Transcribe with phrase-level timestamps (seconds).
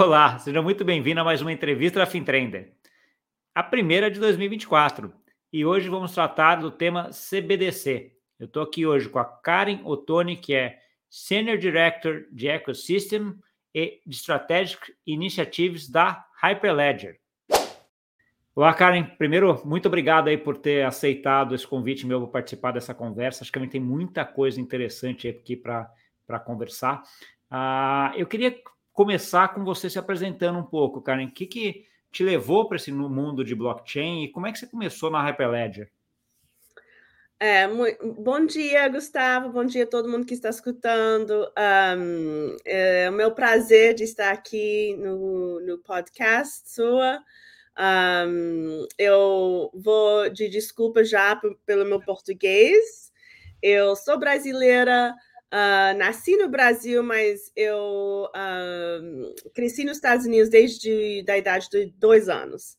[0.00, 2.72] Olá, seja muito bem-vindo a mais uma entrevista da Fintrender,
[3.54, 5.12] a primeira de 2024.
[5.52, 8.10] E hoje vamos tratar do tema CBDC.
[8.38, 10.78] Eu estou aqui hoje com a Karen Ottoni, que é
[11.10, 13.34] Senior Director de Ecosystem
[13.74, 17.20] e de Strategic Initiatives da Hyperledger.
[18.56, 19.04] Olá, Karen.
[19.18, 23.44] Primeiro, muito obrigado aí por ter aceitado esse convite meu para participar dessa conversa.
[23.44, 27.02] Acho que também tem muita coisa interessante aqui para conversar.
[27.52, 28.56] Uh, eu queria
[28.92, 31.26] começar com você se apresentando um pouco, Karen.
[31.26, 34.66] O que, que te levou para esse mundo de blockchain e como é que você
[34.66, 35.90] começou na Hyperledger?
[37.42, 37.66] É,
[38.18, 39.48] bom dia, Gustavo.
[39.48, 41.50] Bom dia a todo mundo que está escutando.
[41.96, 47.22] Um, é o meu prazer de estar aqui no, no podcast sua.
[48.28, 53.10] Um, eu vou de desculpa já pelo meu português.
[53.62, 55.14] Eu sou brasileira,
[55.52, 61.86] uh, nasci no Brasil, mas eu uh, cresci nos Estados Unidos desde a idade de
[61.98, 62.78] dois anos.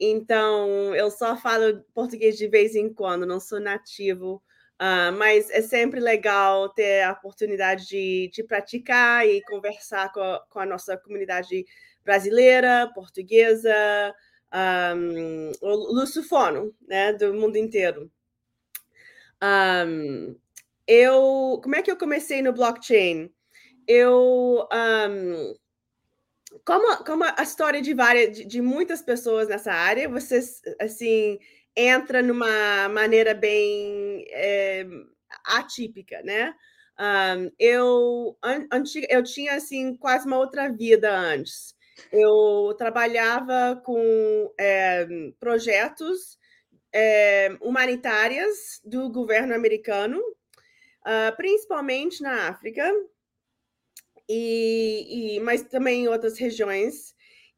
[0.00, 4.42] Então, eu só falo português de vez em quando, não sou nativo.
[4.80, 10.40] Uh, mas é sempre legal ter a oportunidade de, de praticar e conversar com a,
[10.48, 11.66] com a nossa comunidade
[12.04, 13.74] brasileira, portuguesa,
[14.94, 18.10] um, lusofono, né, do mundo inteiro.
[19.42, 20.36] Um,
[20.88, 23.30] eu, como é que eu comecei no blockchain?
[23.86, 25.54] Eu, um,
[26.64, 30.40] como, como a história de várias, de, de, muitas pessoas nessa área, você
[30.80, 31.38] assim
[31.76, 34.86] entra numa maneira bem é,
[35.44, 36.54] atípica, né?
[36.98, 41.76] Um, eu, an, antiga, eu tinha assim quase uma outra vida antes.
[42.10, 45.06] Eu trabalhava com é,
[45.38, 46.38] projetos
[46.92, 50.20] é, humanitários do governo americano,
[51.06, 52.90] uh, principalmente na África,
[54.28, 57.14] e, e, mas também em outras regiões.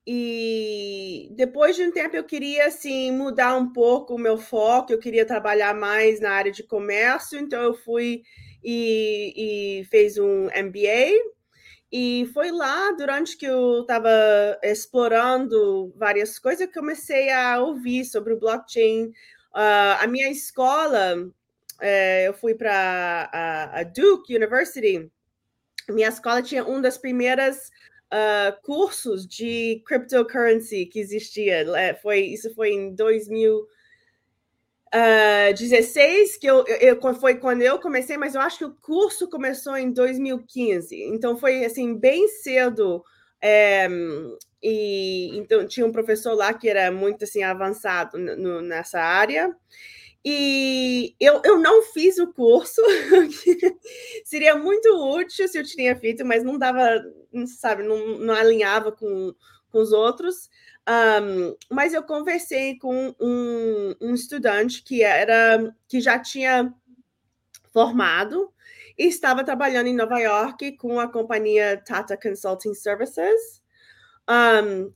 [0.06, 4.98] E depois de um tempo eu queria assim mudar um pouco o meu foco, eu
[4.98, 8.22] queria trabalhar mais na área de comércio, então eu fui
[8.64, 11.30] e, e fez um MBA
[11.92, 14.08] e foi lá, durante que eu estava
[14.62, 19.06] explorando várias coisas, que comecei a ouvir sobre o blockchain.
[19.52, 21.28] Uh, a minha escola,
[21.82, 25.10] uh, eu fui para a, a, Duke University.
[25.88, 27.70] Minha escola tinha um das primeiras
[28.12, 31.66] uh, cursos de cryptocurrency que existia.
[32.02, 33.66] Foi, isso foi em 2000
[34.94, 39.28] uh, 16, que eu, eu, foi quando eu comecei, mas eu acho que o curso
[39.28, 41.02] começou em 2015.
[41.04, 43.04] Então foi assim, bem cedo.
[43.42, 43.88] É,
[44.62, 49.54] e então tinha um professor lá que era muito assim avançado nessa área.
[50.24, 52.82] E eu, eu não fiz o curso,
[54.24, 57.02] seria muito útil se eu tinha feito, mas não dava,
[57.46, 59.34] sabe, não, não alinhava com,
[59.70, 60.50] com os outros.
[60.88, 66.74] Um, mas eu conversei com um, um, estudante que era que já tinha
[67.72, 68.52] formado
[68.98, 73.62] e estava trabalhando em Nova York com a companhia Tata Consulting Services.
[74.28, 74.92] Um,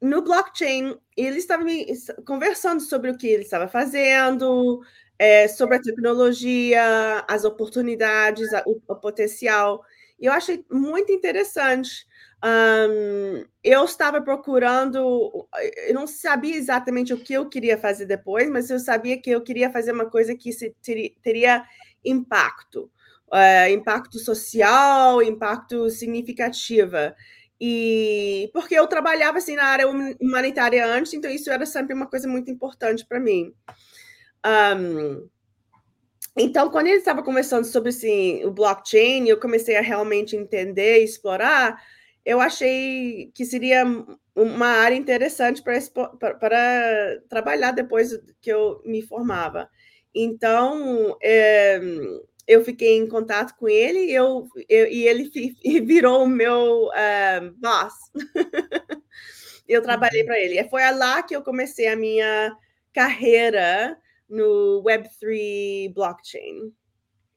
[0.00, 0.96] no blockchain,
[1.26, 1.86] ele estava me
[2.26, 4.80] conversando sobre o que ele estava fazendo,
[5.18, 9.82] é, sobre a tecnologia, as oportunidades, o, o potencial.
[10.20, 12.06] E eu achei muito interessante
[12.44, 15.48] um, eu estava procurando,
[15.88, 19.42] eu não sabia exatamente o que eu queria fazer depois, mas eu sabia que eu
[19.42, 21.64] queria fazer uma coisa que se, teria, teria
[22.04, 22.90] impacto,
[23.32, 26.96] uh, impacto social, impacto significativo.
[27.60, 29.86] E porque eu trabalhava assim na área
[30.20, 33.52] humanitária antes, então isso era sempre uma coisa muito importante para mim.
[34.76, 35.28] Um,
[36.36, 41.04] então, quando ele estava conversando sobre assim, o blockchain, eu comecei a realmente entender e
[41.04, 41.80] explorar
[42.28, 43.84] eu achei que seria
[44.36, 49.66] uma área interessante para trabalhar depois que eu me formava.
[50.14, 51.80] Então, é,
[52.48, 55.30] eu fiquei em contato com ele e, eu, eu e ele
[55.84, 57.94] virou o meu uh, boss.
[59.68, 60.66] eu trabalhei para ele.
[60.70, 62.56] Foi lá que eu comecei a minha
[62.92, 66.72] carreira no Web3 blockchain.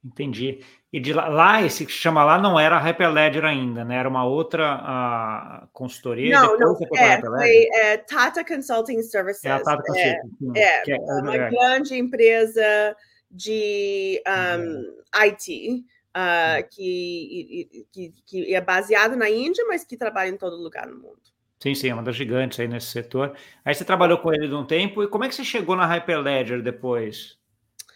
[0.03, 0.61] Entendi.
[0.91, 3.97] E de lá, lá, esse que chama lá não era a Hyperledger ainda, né?
[3.97, 6.39] Era uma outra uh, consultoria.
[6.39, 9.45] Não, não, é, foi é, Tata Consulting Services.
[9.45, 10.59] É, a Tata é, Consulting.
[10.59, 11.49] É, é, é, uma é.
[11.49, 12.95] grande empresa
[13.31, 14.97] de um, uhum.
[15.23, 15.85] IT,
[16.15, 16.67] uh, uhum.
[16.69, 21.21] que, que, que é baseada na Índia, mas que trabalha em todo lugar no mundo.
[21.59, 23.35] Sim, sim, é uma das gigantes aí nesse setor.
[23.63, 25.85] Aí você trabalhou com ele de um tempo, e como é que você chegou na
[25.85, 27.37] Hyperledger depois?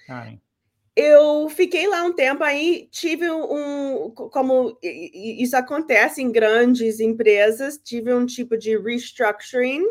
[0.08, 0.40] Karen?
[0.96, 8.14] eu fiquei lá um tempo aí, tive um, como isso acontece em grandes empresas, tive
[8.14, 9.84] um tipo de restructuring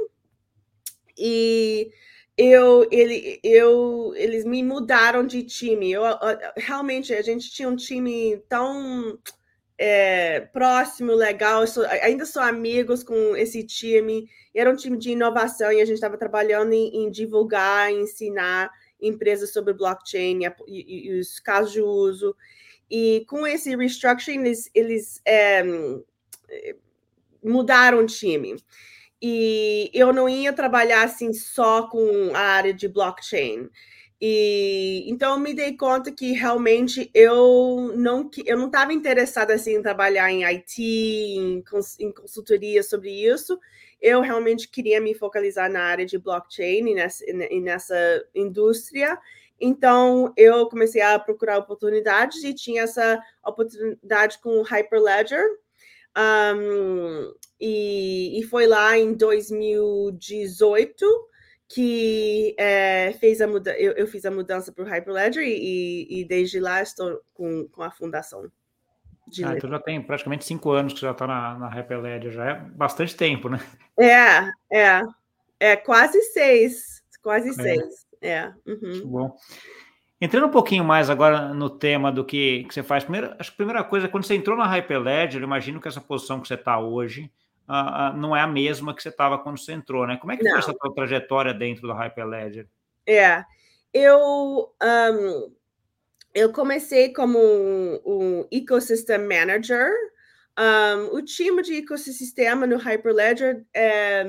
[1.18, 1.90] e
[2.36, 5.92] eu, ele, eu, eles me mudaram de time.
[5.92, 6.02] Eu,
[6.56, 9.18] realmente, a gente tinha um time tão
[9.78, 11.66] é, próximo, legal.
[11.66, 14.28] Sou, ainda sou amigos com esse time.
[14.54, 18.70] Era um time de inovação e a gente estava trabalhando em, em divulgar, ensinar
[19.00, 22.34] empresas sobre blockchain e, e, e, os casos de uso.
[22.90, 25.62] E com esse restructuring, eles, eles é,
[27.42, 28.56] mudaram o time.
[29.26, 33.70] E eu não ia trabalhar assim só com a área de blockchain.
[34.20, 39.76] E então eu me dei conta que realmente eu não eu não estava interessada assim
[39.76, 41.64] em trabalhar em IT, em,
[42.00, 43.58] em consultoria sobre isso
[44.04, 49.18] eu realmente queria me focalizar na área de blockchain e nessa, e nessa indústria.
[49.58, 55.42] Então, eu comecei a procurar oportunidades e tinha essa oportunidade com o Hyperledger.
[56.16, 61.06] Um, e, e foi lá em 2018
[61.68, 66.24] que é, fez a muda eu, eu, fiz a mudança para o Hyperledger e, e,
[66.24, 68.50] desde lá estou com, com a fundação.
[69.44, 72.54] Ah, então já tem praticamente cinco anos que já está na, na Hyperledger, já é
[72.54, 73.58] bastante tempo, né?
[73.98, 75.02] É, é.
[75.58, 77.02] É quase seis.
[77.22, 77.52] Quase é.
[77.54, 78.06] seis.
[78.20, 78.52] É.
[78.66, 79.06] Uhum.
[79.06, 79.36] Bom.
[80.24, 83.56] Entrando um pouquinho mais agora no tema do que, que você faz, primeiro, acho que
[83.56, 86.54] a primeira coisa, quando você entrou na Hyperledger, eu imagino que essa posição que você
[86.54, 87.30] está hoje
[87.68, 90.16] uh, uh, não é a mesma que você estava quando você entrou, né?
[90.16, 90.52] Como é que não.
[90.52, 92.66] foi essa tua trajetória dentro da Hyperledger?
[93.06, 93.44] É,
[93.92, 95.54] eu um,
[96.32, 99.90] eu comecei como um, um ecosystem manager.
[100.58, 104.24] Um, o time de ecossistema no Hyperledger é,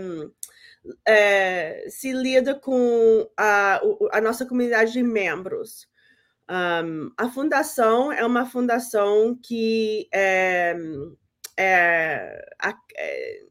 [1.08, 5.88] é, se lida com a, a, nossa comunidade de membros.
[6.50, 10.76] Um, a fundação é uma fundação que é,
[11.58, 12.46] é,
[12.98, 13.46] é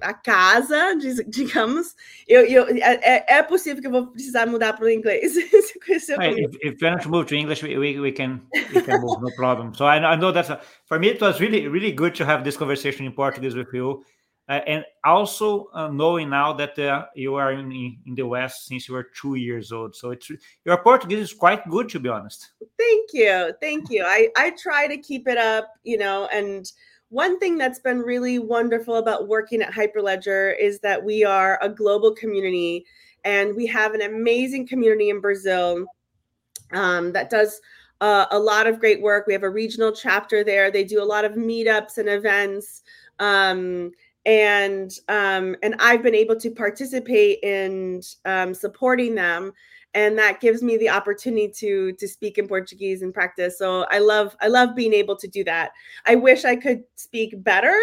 [0.00, 0.94] a casa,
[1.26, 1.94] digamos,
[2.28, 5.36] eu, eu, é, é possível que eu vou precisar mudar para o inglês.
[5.36, 8.40] if, if you want to move to English, we, we can
[8.74, 9.72] we can move, no problem.
[9.74, 12.56] So I, I know that for me it was really really good to have this
[12.56, 14.04] conversation in Portuguese with you,
[14.48, 17.72] and also uh, knowing now that uh, you are in,
[18.06, 19.96] in the West since you were two years old.
[19.96, 20.30] So it's
[20.64, 22.52] your Portuguese is quite good to be honest.
[22.78, 24.04] Thank you, thank you.
[24.04, 26.70] I I try to keep it up, you know, and
[27.08, 31.68] one thing that's been really wonderful about working at Hyperledger is that we are a
[31.68, 32.84] global community
[33.24, 35.86] and we have an amazing community in Brazil
[36.72, 37.60] um, that does
[38.00, 39.26] uh, a lot of great work.
[39.26, 40.70] We have a regional chapter there.
[40.70, 42.82] They do a lot of meetups and events.
[43.20, 43.92] Um,
[44.26, 49.52] and um, and I've been able to participate in um, supporting them
[49.94, 53.58] and that gives me the opportunity to to speak in portuguese and practice.
[53.58, 55.72] So i love i love being able to do that.
[56.06, 57.78] I wish i could speak better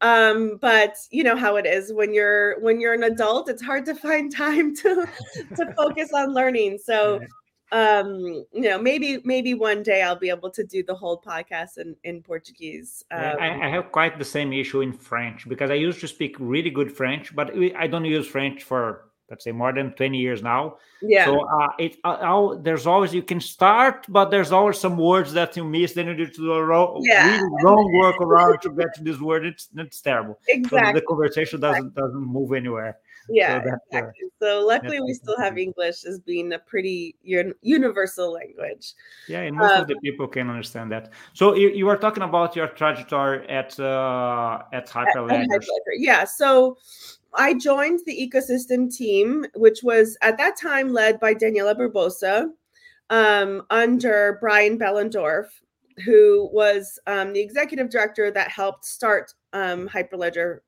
[0.00, 1.92] um but you know how it is.
[1.92, 5.08] When you're when you're an adult it's hard to find time to
[5.56, 6.78] to focus on learning.
[6.82, 7.20] So
[7.72, 11.76] um you know maybe maybe one day i'll be able to do the whole podcast
[11.76, 15.74] in in portuguese um, I, I, have quite the same issue in french because i
[15.74, 19.72] used to speak really good french but i don't use french for let's say more
[19.72, 20.76] than 20 years now.
[21.02, 21.26] Yeah.
[21.26, 25.56] So uh, it uh, there's always you can start but there's always some words that
[25.56, 27.38] you miss then you need to do a ro- yeah.
[27.62, 29.44] really work around to get to this word.
[29.44, 30.38] It's it's terrible.
[30.48, 32.98] Exactly so the conversation doesn't doesn't move anywhere
[33.28, 34.28] yeah so, exactly.
[34.40, 38.94] so luckily we still have english as being a pretty universal language.
[39.28, 41.12] Yeah and most um, of the people can understand that.
[41.32, 45.46] So you, you were talking about your trajectory at uh at hyperledger
[45.96, 46.24] yeah.
[46.24, 46.78] So
[47.34, 52.50] I joined the ecosystem team, which was at that time led by Daniela Barbosa
[53.10, 55.46] um, under Brian Behlendorf,
[56.04, 60.60] who was um, the executive director that helped start um, Hyperledger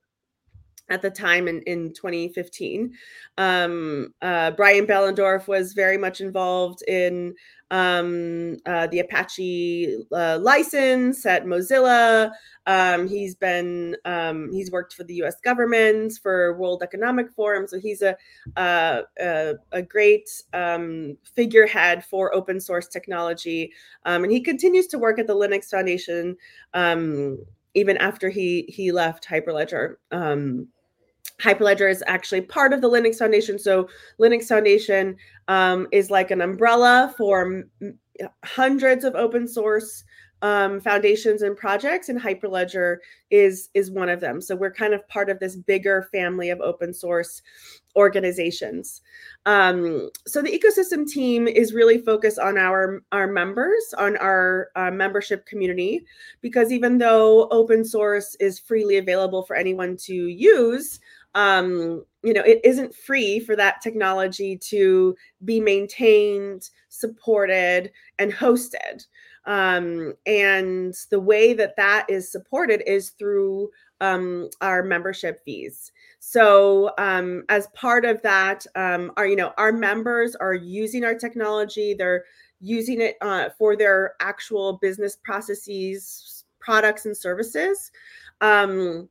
[0.90, 2.92] at the time in, in 2015.
[3.38, 7.34] Um, uh, Brian Behlendorf was very much involved in
[7.70, 12.32] um, uh, the Apache uh, license at Mozilla.
[12.66, 15.36] Um, he's been um, he's worked for the U.S.
[15.40, 18.16] government for World Economic Forum, so he's a
[18.56, 23.72] a, a great um, figurehead for open source technology,
[24.04, 26.36] um, and he continues to work at the Linux Foundation
[26.74, 27.38] um,
[27.74, 29.96] even after he he left Hyperledger.
[31.40, 33.58] Hyperledger is actually part of the Linux Foundation.
[33.58, 33.88] So
[34.20, 35.16] Linux Foundation
[35.48, 37.98] um, is like an umbrella for m-
[38.44, 40.04] hundreds of open source
[40.42, 42.96] um, foundations and projects, and Hyperledger
[43.30, 44.40] is is one of them.
[44.40, 47.42] So we're kind of part of this bigger family of open source
[47.96, 49.02] organizations.
[49.46, 54.90] Um, so the ecosystem team is really focused on our our members, on our uh,
[54.90, 56.06] membership community,
[56.40, 61.00] because even though open source is freely available for anyone to use,
[61.34, 69.06] um, you know, it isn't free for that technology to be maintained, supported, and hosted.
[69.46, 73.70] Um, and the way that that is supported is through
[74.00, 75.92] um, our membership fees.
[76.18, 81.14] So um, as part of that, um, our you know our members are using our
[81.14, 81.94] technology.
[81.94, 82.24] They're
[82.60, 87.90] using it uh, for their actual business processes, products, and services.
[88.40, 89.08] Um,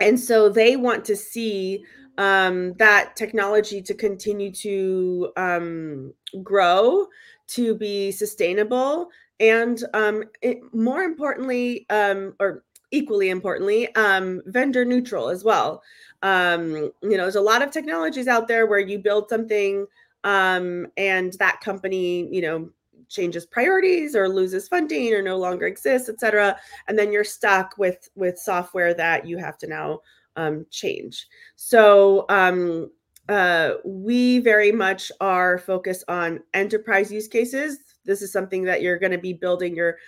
[0.00, 1.84] and so they want to see
[2.18, 7.06] um, that technology to continue to um, grow,
[7.48, 15.28] to be sustainable, and um, it, more importantly, um, or equally importantly, um, vendor neutral
[15.28, 15.82] as well.
[16.22, 19.86] Um, you know, there's a lot of technologies out there where you build something
[20.24, 22.70] and that company, you know,
[23.10, 26.58] changes priorities or loses funding or no longer exists, et cetera.
[26.88, 30.00] And then you're stuck with with software that you have to now
[30.36, 31.26] um, change.
[31.56, 32.90] So um,
[33.28, 37.78] uh, we very much are focused on enterprise use cases.
[38.04, 39.98] This is something that you're going to be building your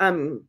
[0.00, 0.42] um,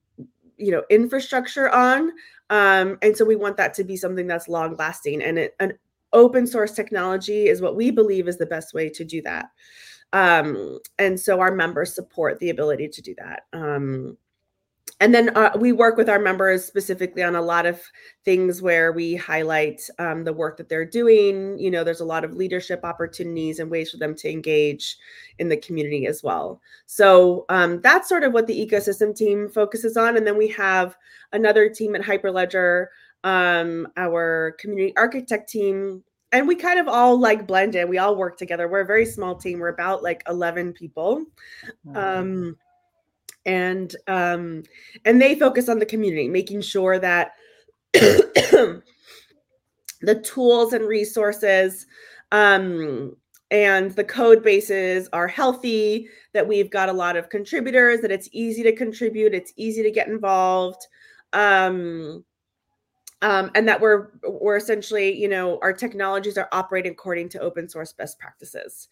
[0.57, 2.11] you know infrastructure on
[2.49, 5.73] um, and so we want that to be something that's long lasting and it, an
[6.13, 9.49] open source technology is what we believe is the best way to do that
[10.13, 13.43] um, and so our members support the ability to do that.
[13.53, 14.17] Um,
[14.99, 17.79] and then uh, we work with our members specifically on a lot of
[18.25, 21.59] things where we highlight um, the work that they're doing.
[21.59, 24.97] You know there's a lot of leadership opportunities and ways for them to engage
[25.37, 26.61] in the community as well.
[26.87, 30.17] So um, that's sort of what the ecosystem team focuses on.
[30.17, 30.97] And then we have
[31.31, 32.87] another team at hyperledger
[33.23, 36.03] um, our community architect team
[36.37, 37.89] and we kind of all like blend in.
[37.89, 38.67] We all work together.
[38.67, 39.57] We're a very small team.
[39.57, 41.25] We're about like 11 people.
[41.95, 42.55] Um,
[43.47, 44.63] and um,
[45.03, 47.31] and they focus on the community, making sure that
[47.93, 48.81] the
[50.23, 51.87] tools and resources
[52.31, 53.15] um,
[53.49, 58.29] and the code bases are healthy, that we've got a lot of contributors, that it's
[58.31, 60.85] easy to contribute, it's easy to get involved.
[61.33, 62.23] Um,
[63.21, 67.67] um, and that we're we're essentially, you know, our technologies are operating according to open
[67.67, 68.87] source best practices.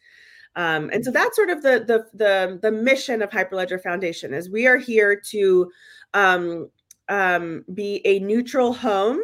[0.56, 4.50] Um, and so that's sort of the, the the the mission of Hyperledger Foundation is
[4.50, 5.72] we are here to
[6.14, 6.70] um,
[7.10, 9.20] um, be a neutral home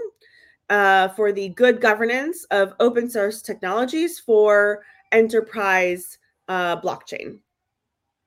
[0.69, 6.17] uh, for the good governance of open source technologies for enterprise
[6.47, 7.39] uh, blockchain.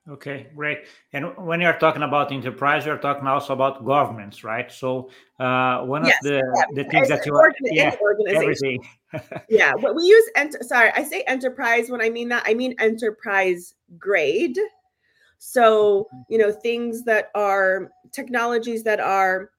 [0.07, 0.85] Okay, great.
[1.13, 4.71] And when you're talking about enterprise, you're talking also about governments, right?
[4.71, 5.09] So
[5.39, 7.95] uh, one yes, of the, yeah, the things that you are, yeah,
[8.27, 8.87] everything.
[9.49, 12.75] yeah, but we use ent- sorry, I say enterprise when I mean that I mean
[12.79, 14.59] enterprise grade.
[15.39, 16.33] So mm-hmm.
[16.33, 19.49] you know things that are technologies that are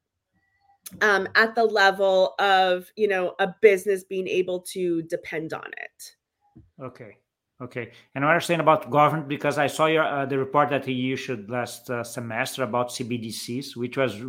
[1.03, 6.15] um, at the level of you know a business being able to depend on it.
[6.81, 7.17] Okay.
[7.59, 10.87] Okay, and what are saying about government because I saw your uh, the report that
[10.87, 14.21] you issued last uh, semester about CBDCs, which was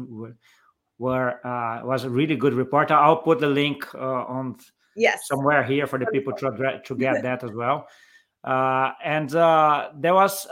[0.97, 2.89] were uh, was a really good report.
[2.89, 4.55] I'll put the link uh, on
[4.95, 7.87] yes somewhere here for the people to to get that as well.
[8.43, 10.47] Uh, and uh, there was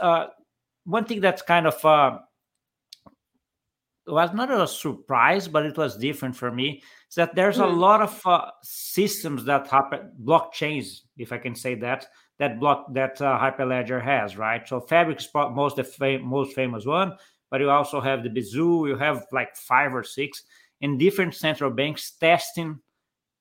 [0.84, 1.80] one thing that's kind of
[4.06, 6.82] was not a surprise, but it was different for me.
[7.08, 7.62] Is that there's mm.
[7.62, 13.20] a lot of systems that happen blockchains, if I can say that that block that
[13.20, 14.66] uh, Hyperledger has, right?
[14.68, 17.16] So Fabric is most the fam- most famous one,
[17.50, 18.88] but you also have the Besu.
[18.88, 20.42] You have like five or six
[20.80, 22.80] in different central banks testing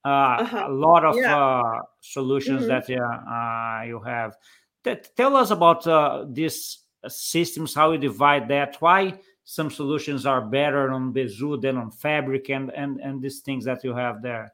[0.06, 0.68] uh, uh-huh.
[0.68, 1.36] a lot of yeah.
[1.36, 2.70] uh, solutions mm-hmm.
[2.70, 4.38] that uh, you have.
[4.84, 10.42] T- tell us about uh, these systems, how you divide that, why some solutions are
[10.42, 14.54] better on Besu than on Fabric, and and and these things that you have there.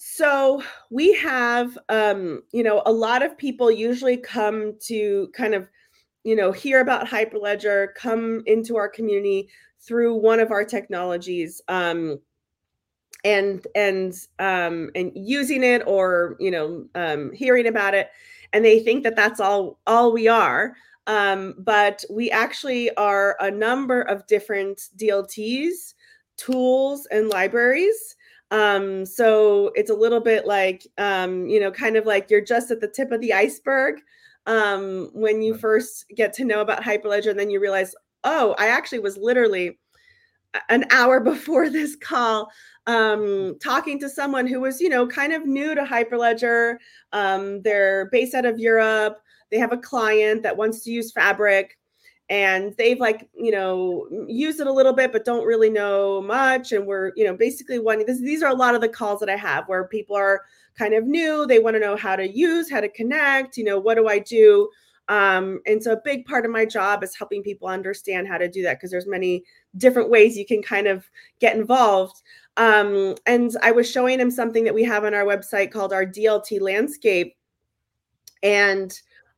[0.00, 5.68] So we have, um, you know, a lot of people usually come to kind of,
[6.22, 9.48] you know, hear about Hyperledger, come into our community
[9.80, 12.20] through one of our technologies, um,
[13.24, 18.08] and and um, and using it or you know um, hearing about it,
[18.52, 20.76] and they think that that's all all we are.
[21.08, 25.94] Um, but we actually are a number of different DLTs,
[26.36, 28.14] tools, and libraries
[28.50, 32.70] um, so it's a little bit like, um, you know, kind of like you're just
[32.70, 34.00] at the tip of the iceberg
[34.46, 38.68] um, when you first get to know about Hyperledger, and then you realize oh, I
[38.68, 39.78] actually was literally
[40.68, 42.50] an hour before this call
[42.86, 46.76] um, talking to someone who was, you know, kind of new to Hyperledger.
[47.12, 49.18] Um, they're based out of Europe.
[49.50, 51.77] They have a client that wants to use Fabric
[52.30, 56.72] and they've like, you know, used it a little bit, but don't really know much.
[56.72, 58.20] And we're, you know, basically wanting this.
[58.20, 60.42] These are a lot of the calls that I have where people are
[60.76, 61.46] kind of new.
[61.46, 64.18] They want to know how to use, how to connect, you know, what do I
[64.18, 64.68] do?
[65.08, 68.46] Um, and so a big part of my job is helping people understand how to
[68.46, 69.42] do that because there's many
[69.78, 71.08] different ways you can kind of
[71.40, 72.20] get involved.
[72.58, 76.04] Um, and I was showing him something that we have on our website called our
[76.04, 77.36] DLT landscape.
[78.42, 78.92] And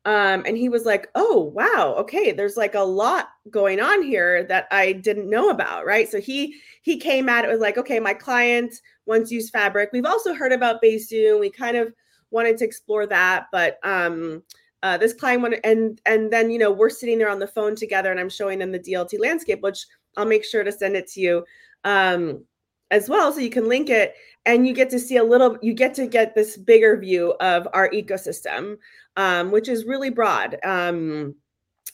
[0.07, 4.45] um, and he was like, "Oh, wow, okay, there's like a lot going on here
[4.45, 6.11] that I didn't know about." Right.
[6.11, 8.75] So he he came at it with like, "Okay, my client
[9.07, 9.91] wants to use Fabric.
[9.93, 11.39] We've also heard about Besu.
[11.39, 11.93] We kind of
[12.31, 14.43] wanted to explore that, but um,
[14.83, 17.77] uh, this client wanted, and and then you know we're sitting there on the phone
[17.77, 19.85] together, and I'm showing them the DLT landscape, which
[20.17, 21.45] I'll make sure to send it to you
[21.85, 22.45] um,
[22.91, 24.15] as well, so you can link it,
[24.47, 25.59] and you get to see a little.
[25.61, 28.79] You get to get this bigger view of our ecosystem,
[29.17, 30.59] um, which is really broad.
[30.65, 31.35] Um,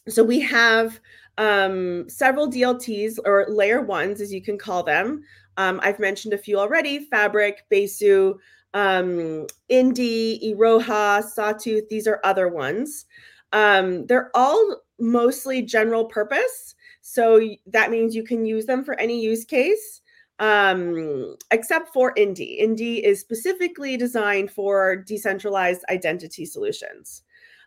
[0.09, 1.01] so we have
[1.39, 5.23] um, several DLTs or layer ones, as you can call them.
[5.57, 8.37] Um, I've mentioned a few already: Fabric, Besu
[8.77, 13.07] um, Indy, Iroha, Sawtooth, these are other ones.
[13.53, 16.75] Um, they're all mostly general purpose.
[17.01, 20.03] So that means you can use them for any use case,
[20.39, 22.59] um, except for Indy.
[22.59, 27.23] Indy is specifically designed for decentralized identity solutions.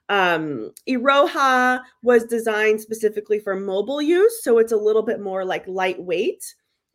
[0.10, 5.68] Um, Iroha was designed specifically for mobile use, so it's a little bit more like
[5.68, 6.44] lightweight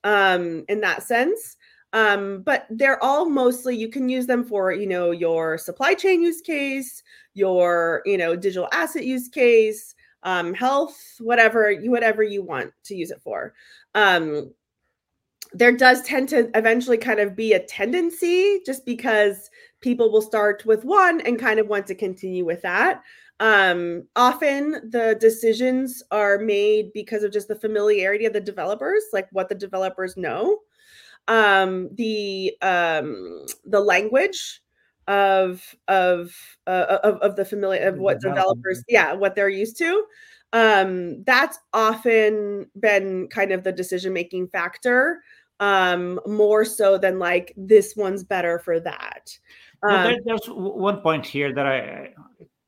[0.02, 1.56] um, in that sense.
[1.92, 6.22] Um, but they're all mostly you can use them for you know your supply chain
[6.22, 7.02] use case,
[7.34, 12.96] your you know digital asset use case, um, health, whatever you whatever you want to
[12.96, 13.54] use it for.
[13.94, 14.52] Um,
[15.54, 20.66] there does tend to eventually kind of be a tendency just because people will start
[20.66, 23.02] with one and kind of want to continue with that.
[23.40, 29.28] Um, often the decisions are made because of just the familiarity of the developers, like
[29.32, 30.58] what the developers know.
[31.26, 34.60] Um, the um, the language
[35.06, 36.34] of of
[36.66, 40.04] uh, of, of the familiar of what developers yeah what they're used to.
[40.52, 45.20] Um, that's often been kind of the decision making factor
[45.60, 49.36] um, more so than like this one's better for that
[49.82, 52.10] um, there, there's one point here that i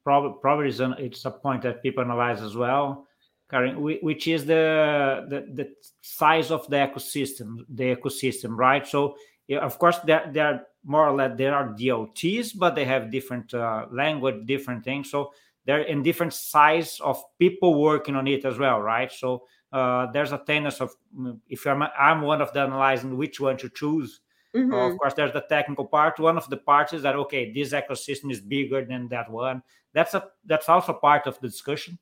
[0.05, 3.07] probably probably is an, it's a point that people analyze as well
[3.49, 5.70] Karen, which is the, the, the
[6.03, 8.87] size of the ecosystem, the ecosystem, right?
[8.87, 12.85] So, yeah, of course, there, there are more or less there are dots but they
[12.85, 15.11] have different uh, language, different things.
[15.11, 15.33] So
[15.64, 19.11] they're in different size of people working on it as well, right?
[19.12, 23.40] So uh, there's a tendency of mm, if I'm I'm one of the analyzing which
[23.40, 24.20] one to choose.
[24.55, 24.72] Mm-hmm.
[24.72, 26.18] Uh, of course, there's the technical part.
[26.18, 29.62] One of the parts is that okay, this ecosystem is bigger than that one.
[29.92, 31.98] That's a that's also part of the discussion.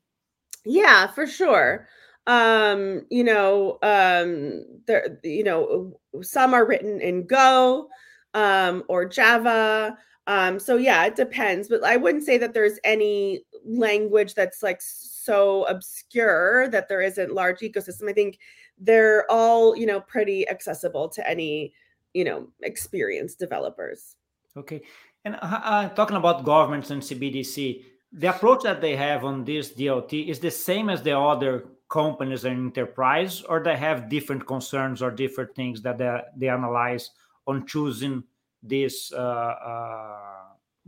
[0.65, 1.89] Yeah, for sure.
[2.27, 7.89] Um, you know, um, there, you know, some are written in Go
[8.33, 9.99] um, or Java.
[10.27, 14.81] Um, so yeah, it depends, but I wouldn't say that there's any language that's like
[14.81, 18.09] so obscure that there isn't large ecosystem.
[18.09, 18.39] I think
[18.79, 21.75] they're all, you know, pretty accessible to any,
[22.15, 24.17] you know, experienced developers.
[24.57, 24.83] Okay.
[25.27, 29.73] And uh, uh talking about governments and CBDC, the approach that they have on this
[29.73, 35.03] DLT is the same as the other companies and enterprise, or they have different concerns
[35.03, 37.11] or different things that they, they analyze
[37.47, 38.25] on choosing
[38.65, 40.19] these uh, uh,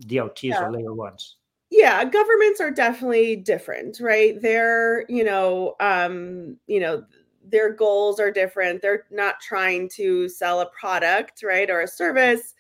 [0.03, 0.65] DLTs yeah.
[0.65, 1.37] or layer ones?
[1.71, 4.41] Yeah, governments are definitely different, right?
[4.41, 7.05] They're, you know, um, you know,
[7.45, 8.83] their goals are different.
[8.83, 12.55] They're not trying to sell a product, right, or a service.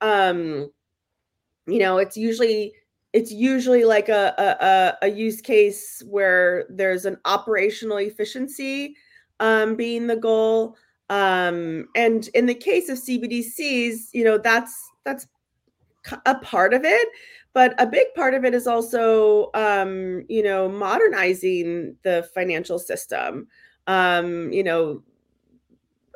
[0.00, 0.70] Um,
[1.66, 2.74] you know, it's usually
[3.12, 8.96] it's usually like a, a, a use case where there's an operational efficiency
[9.40, 10.76] um, being the goal.
[11.10, 15.26] Um, and in the case of CBDCs, you know, that's that's
[16.26, 17.08] a part of it,
[17.52, 23.46] but a big part of it is also, um, you know, modernizing the financial system.
[23.86, 25.02] Um, you know,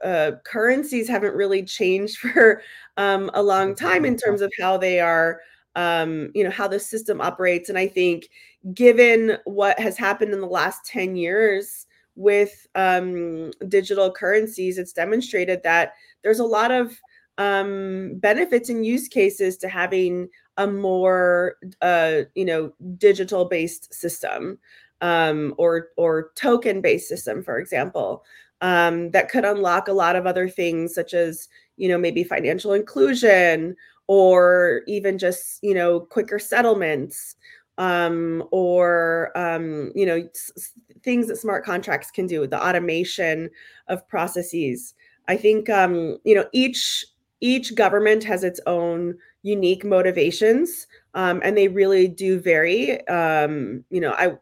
[0.02, 2.62] uh, currencies haven't really changed for
[2.96, 5.40] um, a long time in terms of how they are
[5.74, 8.28] um, you know how the system operates and i think
[8.74, 11.85] given what has happened in the last 10 years
[12.16, 17.00] with um, digital currencies it's demonstrated that there's a lot of
[17.38, 24.58] um, benefits and use cases to having a more uh, you know digital based system
[25.00, 28.24] um, or or token based system, for example,
[28.60, 32.72] um, that could unlock a lot of other things, such as you know maybe financial
[32.72, 33.76] inclusion
[34.08, 37.36] or even just you know quicker settlements
[37.78, 43.50] um, or um, you know s- things that smart contracts can do, the automation
[43.88, 44.94] of processes.
[45.28, 47.06] I think um, you know each
[47.40, 53.06] each government has its own unique motivations, um, and they really do vary.
[53.08, 54.36] Um, you know, I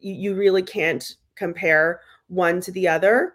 [0.00, 3.34] you really can't compare one to the other.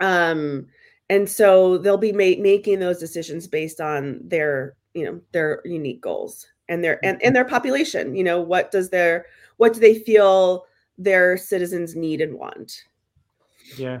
[0.00, 0.66] Um,
[1.08, 6.00] and so they'll be ma- making those decisions based on their you know their unique
[6.00, 9.26] goals and their and, and their population you know what does their
[9.56, 10.66] what do they feel
[10.98, 12.84] their citizens need and want?
[13.76, 14.00] Yeah.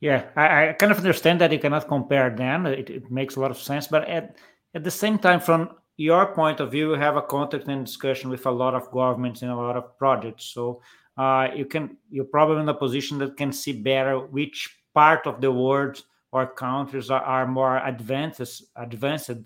[0.00, 2.66] Yeah i, I kind of understand that you cannot compare them.
[2.66, 4.36] It, it, makes a lot of sense but at,
[4.74, 8.30] at the same time from your point of view you have a contact and discussion
[8.30, 10.44] with a lot of governments and a lot of projects.
[10.44, 10.80] So
[11.18, 15.42] uh, you can you're probably in a position that can see better which part of
[15.42, 19.42] the world or countries are, are more advanced advanced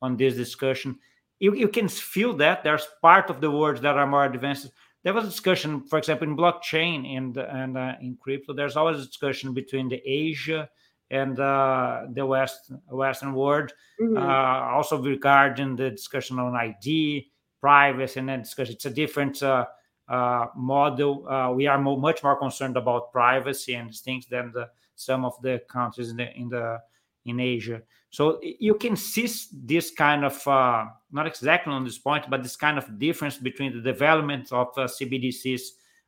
[0.00, 0.98] on this discussion
[1.38, 4.70] you, you can feel that there's part of the world that are more advanced
[5.04, 8.98] there was a discussion for example in blockchain and and uh, in crypto there's always
[8.98, 10.68] a discussion between the asia
[11.10, 14.16] and uh, the west western world mm-hmm.
[14.16, 19.64] uh, also regarding the discussion on id privacy and then discussion it's a different uh,
[20.08, 25.24] uh, model uh, we are much more concerned about privacy and things than the, some
[25.24, 26.78] of the countries in the in the
[27.28, 32.24] in asia so you can see this kind of, uh, not exactly on this point,
[32.30, 35.60] but this kind of difference between the development of uh, CBDCs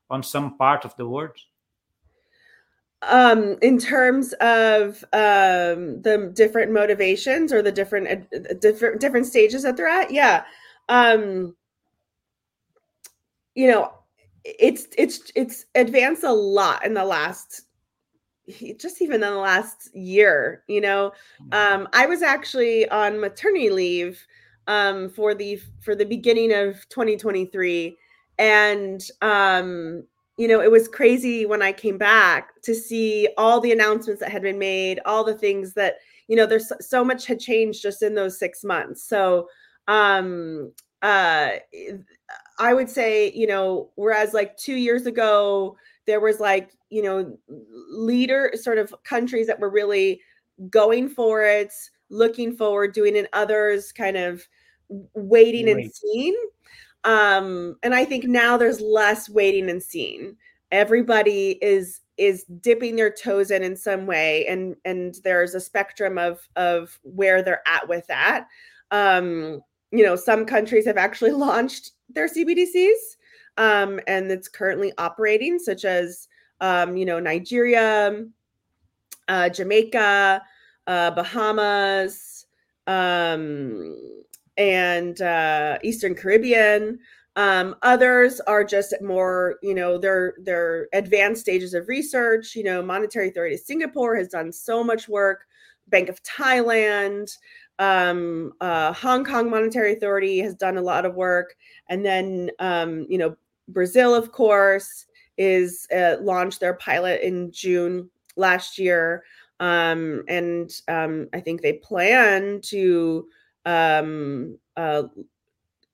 [0.09, 1.37] on some part of the world?
[3.03, 9.63] Um, in terms of um, the different motivations or the different uh, different different stages
[9.63, 10.45] that they're at, yeah.
[10.91, 11.57] Um,
[13.55, 13.95] you know,
[14.45, 17.63] it's it's it's advanced a lot in the last
[18.79, 21.13] just even in the last year, you know,
[21.53, 24.25] um, I was actually on maternity leave
[24.67, 27.97] um, for the for the beginning of 2023,
[28.39, 30.05] and um,
[30.37, 34.33] you know, it was crazy when I came back to see all the announcements that
[34.33, 35.97] had been made, all the things that
[36.31, 39.03] you know, there's so much had changed just in those six months.
[39.03, 39.49] So,
[39.89, 41.51] um, uh,
[42.61, 47.37] I would say, you know, whereas like two years ago there was like you know
[47.91, 50.21] leader sort of countries that were really
[50.69, 51.73] going for it
[52.11, 54.43] looking forward doing it others kind of
[55.15, 55.77] waiting Wait.
[55.77, 56.37] and seeing.
[57.05, 60.37] Um and i think now there's less waiting and seeing.
[60.73, 66.19] Everybody is is dipping their toes in in some way and and there's a spectrum
[66.19, 68.49] of of where they're at with that.
[68.91, 73.17] Um you know some countries have actually launched their cbdc's
[73.61, 76.29] um, and it's currently operating, such as
[76.61, 78.25] um, you know Nigeria,
[79.29, 80.43] uh, Jamaica,
[80.87, 82.47] uh, Bahamas,
[82.87, 83.97] um,
[84.57, 86.99] and uh, Eastern Caribbean.
[87.37, 92.57] Um, others are just more, you know, they're they're advanced stages of research.
[92.57, 95.47] You know, Monetary Authority of Singapore has done so much work.
[95.89, 97.31] Bank of Thailand,
[97.79, 101.55] um, uh, Hong Kong Monetary Authority has done a lot of work,
[101.89, 103.37] and then um, you know
[103.69, 105.07] Brazil, of course,
[105.41, 109.25] is uh, launched their pilot in June last year,
[109.59, 113.27] um, and um, I think they plan to
[113.65, 115.05] um, uh,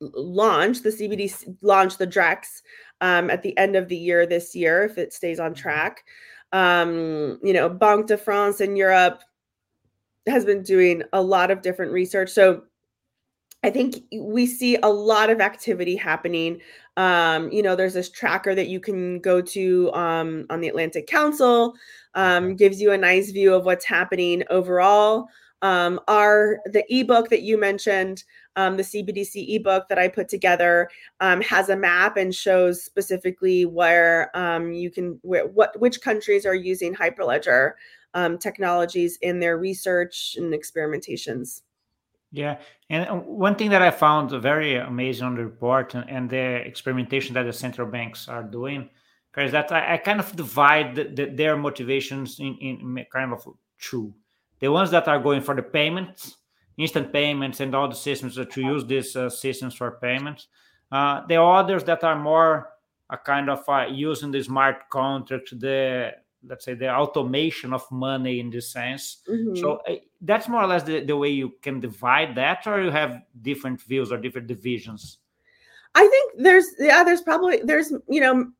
[0.00, 2.62] launch the CBD launch the Drex
[3.00, 5.62] um, at the end of the year this year if it stays on mm-hmm.
[5.62, 6.04] track.
[6.52, 9.22] Um, you know, Banque de France in Europe
[10.26, 12.30] has been doing a lot of different research.
[12.30, 12.64] So
[13.62, 16.60] I think we see a lot of activity happening.
[16.96, 21.06] Um, you know, there's this tracker that you can go to um, on the Atlantic
[21.06, 21.74] Council,
[22.14, 25.28] um, gives you a nice view of what's happening overall.
[25.62, 28.24] Um, our the ebook that you mentioned,
[28.56, 30.88] um, the CBDC ebook that I put together,
[31.20, 34.30] um, has a map and shows specifically where
[34.72, 37.72] you can where, what which countries are using Hyperledger
[38.40, 41.62] technologies in their research and experimentations.
[42.32, 42.58] Yeah,
[42.90, 46.66] and uh, one thing that I found very amazing on the report and, and the
[46.66, 48.90] experimentation that the central banks are doing
[49.36, 53.46] is that I, I kind of divide the, the, their motivations in, in kind of
[53.78, 54.14] two.
[54.60, 56.36] The ones that are going for the payments,
[56.76, 60.48] instant payments, and all the systems that to use these uh, systems for payments.
[60.90, 62.70] Uh, the others that are more
[63.10, 66.12] a kind of uh, using the smart contract, the
[66.48, 69.22] let's say the automation of money in this sense.
[69.28, 69.56] Mm-hmm.
[69.56, 72.90] so uh, that's more or less the, the way you can divide that or you
[72.90, 75.18] have different views or different divisions?
[75.94, 78.50] I think there's yeah there's probably there's you know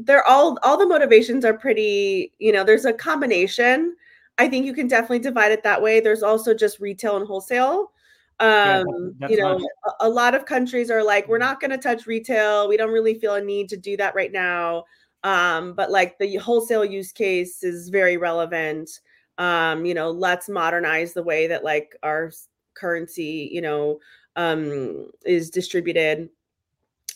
[0.00, 3.96] they're all all the motivations are pretty you know there's a combination.
[4.36, 6.00] I think you can definitely divide it that way.
[6.00, 7.92] There's also just retail and wholesale.
[8.40, 11.78] Um yeah, you know a, a, lot of countries are like we're not going to
[11.78, 12.68] touch retail.
[12.68, 14.84] We don't really feel a need to do that right now
[15.24, 19.00] um but like the wholesale use case is very relevant
[19.38, 22.30] um you know let's modernize the way that like our
[22.74, 23.98] currency you know
[24.36, 26.28] um is distributed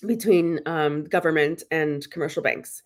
[0.06, 2.82] between um, government and commercial banks.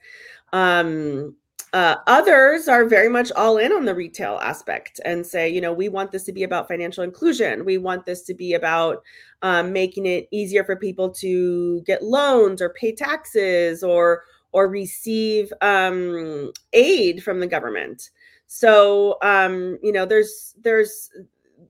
[0.52, 1.36] Um,
[1.72, 5.72] uh, others are very much all in on the retail aspect and say, you know,
[5.72, 7.64] we want this to be about financial inclusion.
[7.64, 9.02] We want this to be about
[9.40, 15.52] um, making it easier for people to get loans or pay taxes or or receive
[15.60, 18.10] um, aid from the government.
[18.46, 21.10] So, um, you know, there's there's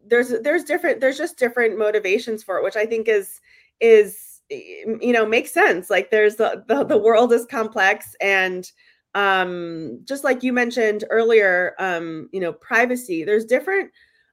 [0.07, 3.41] there's there's different there's just different motivations for it, which I think is
[3.81, 5.91] is you know makes sense.
[5.91, 8.71] Like there's the, the, the world is complex and
[9.15, 13.91] um just like you mentioned earlier um you know privacy there's different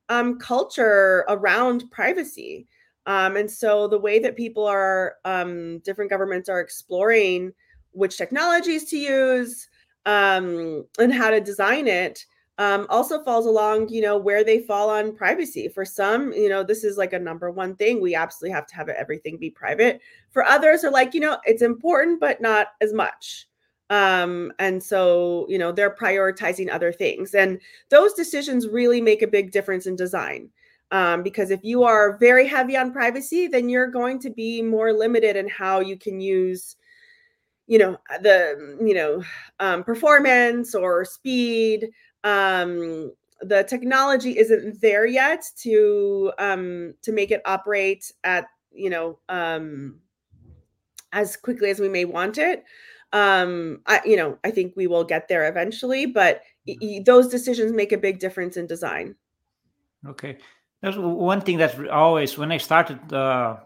[0.09, 2.67] um culture around privacy.
[3.05, 7.53] Um and so the way that people are um different governments are exploring
[7.99, 9.67] which technologies to use
[10.05, 12.25] um and how to design it
[12.59, 15.69] um, also falls along, you know, where they fall on privacy.
[15.69, 18.01] For some, you know, this is like a number one thing.
[18.01, 20.01] We absolutely have to have everything be private.
[20.31, 23.47] For others, are like, you know, it's important, but not as much.
[23.89, 27.33] Um, and so, you know, they're prioritizing other things.
[27.33, 30.49] And those decisions really make a big difference in design.
[30.91, 34.91] Um, because if you are very heavy on privacy, then you're going to be more
[34.91, 36.75] limited in how you can use
[37.69, 39.23] you know the you know
[39.59, 41.87] um, performance or speed
[42.23, 49.19] um, the technology isn't there yet to um, to make it operate at you know
[49.29, 49.99] um,
[51.13, 52.63] as quickly as we may want it.
[53.13, 57.71] Um, I, you know, I think we will get there eventually, but y- those decisions
[57.71, 59.15] make a big difference in design.
[60.07, 60.37] Okay,
[60.81, 63.57] there's one thing that always when I started, uh,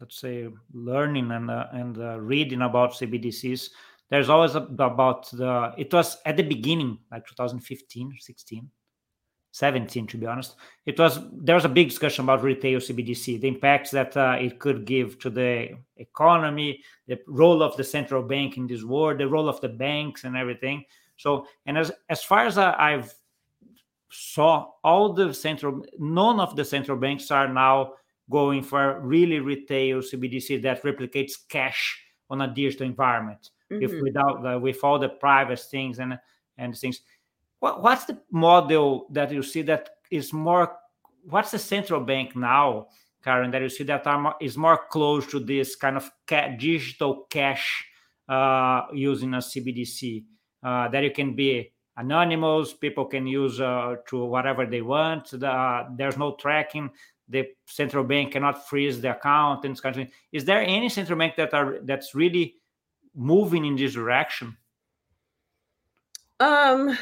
[0.00, 3.70] let's say, learning and uh, and uh, reading about CBDCs,
[4.08, 8.70] there's always about the it was at the beginning like 2015 16
[9.52, 10.56] 17 to be honest.
[10.86, 14.58] It was there was a big discussion about retail cbdc the impacts that uh, it
[14.58, 19.28] could give to the economy the role of the central bank in this war the
[19.28, 20.84] role of the banks and everything.
[21.16, 23.14] So and as as far as I, i've
[24.12, 27.92] saw all the central none of the central banks are now
[28.30, 33.82] going for really retail cbdc that replicates cash on a digital environment mm-hmm.
[33.82, 36.18] if without uh, with all the private things and
[36.58, 37.00] and things.
[37.58, 40.76] What, what's the model that you see that is more
[41.24, 42.88] what's the central bank now
[43.22, 47.26] karen that you see that are, is more close to this kind of ca- digital
[47.28, 47.84] cash
[48.28, 50.24] uh, using a cbdc
[50.62, 55.86] uh, that you can be anonymous people can use uh, to whatever they want the,
[55.96, 56.88] there's no tracking
[57.30, 60.12] the central bank cannot freeze the account and kind of thing.
[60.32, 62.56] Is there any central bank that are that's really
[63.14, 64.56] moving in this direction?
[66.40, 66.96] Um,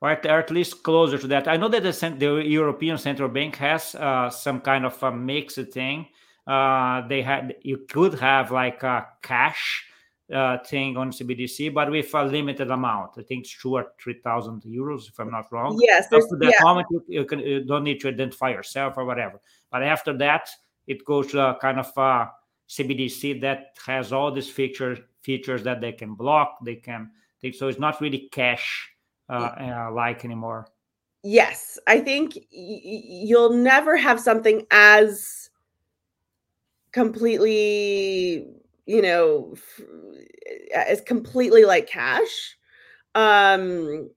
[0.00, 1.48] or at, or at, least closer to that.
[1.48, 5.58] I know that the, the European Central Bank has uh, some kind of a mixed
[5.72, 6.06] thing.
[6.46, 9.84] Uh, they had you could have like a cash
[10.32, 13.12] uh, thing on CBDC, but with a limited amount.
[13.18, 15.78] I think it's two or three thousand euros, if I'm not wrong.
[15.80, 16.12] Yes.
[16.12, 16.64] Up to that yeah.
[16.64, 19.40] moment, you, you, can, you don't need to identify yourself or whatever.
[19.70, 20.48] But after that,
[20.86, 22.30] it goes to a kind of a
[22.68, 26.58] CBDC that has all these features features that they can block.
[26.64, 27.10] They can
[27.52, 28.90] so it's not really cash
[29.28, 30.66] uh, uh, like anymore.
[31.22, 35.50] Yes, I think y- you'll never have something as
[36.92, 38.46] completely,
[38.88, 39.54] you know,
[40.74, 42.56] as completely like cash,
[43.14, 44.08] um,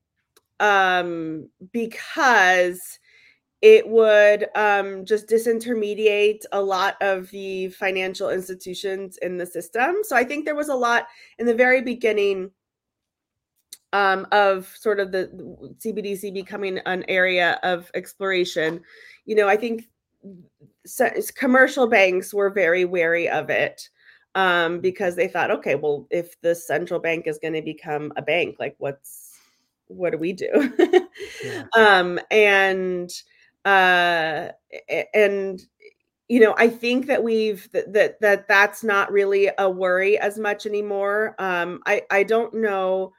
[0.61, 2.97] um, because
[3.61, 9.97] it would um, just disintermediate a lot of the financial institutions in the system.
[10.03, 11.07] So I think there was a lot
[11.37, 12.49] in the very beginning
[13.91, 15.29] um, of sort of the
[15.85, 18.79] CBDC becoming an area of exploration.
[19.25, 19.89] You know, I think
[21.35, 23.89] commercial banks were very wary of it
[24.35, 28.21] um, because they thought, okay, well, if the central bank is going to become a
[28.21, 29.37] bank, like what's
[29.87, 31.09] what do we do?
[31.43, 31.65] yeah.
[31.75, 33.11] um, and
[33.65, 34.49] uh,
[35.13, 35.61] and
[36.31, 40.39] you know i think that we've that, that that that's not really a worry as
[40.39, 43.11] much anymore um i i don't know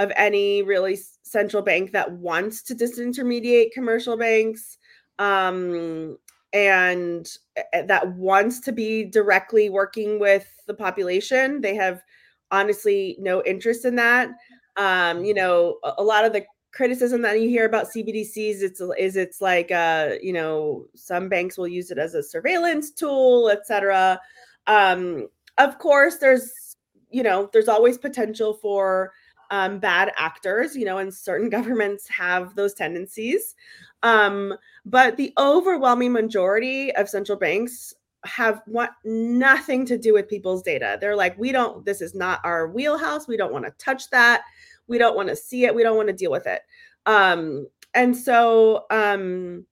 [0.00, 4.78] of any really central bank that wants to disintermediate commercial banks
[5.20, 6.18] um
[6.52, 7.38] and
[7.72, 11.60] that wants to be directly working with the population.
[11.60, 12.02] They have
[12.50, 14.30] honestly no interest in that.
[14.76, 16.44] Um, you know, a, a lot of the
[16.76, 21.56] criticism that you hear about CBDCs it's is it's like uh you know some banks
[21.56, 24.20] will use it as a surveillance tool etc
[24.66, 26.76] um of course there's
[27.08, 29.10] you know there's always potential for
[29.50, 33.54] um, bad actors you know and certain governments have those tendencies.
[34.02, 34.54] Um
[34.84, 40.98] but the overwhelming majority of central banks have want nothing to do with people's data.
[41.00, 43.28] They're like we don't this is not our wheelhouse.
[43.28, 44.42] We don't want to touch that.
[44.86, 45.74] We don't want to see it.
[45.74, 46.62] We don't want to deal with it.
[47.06, 49.64] Um and so um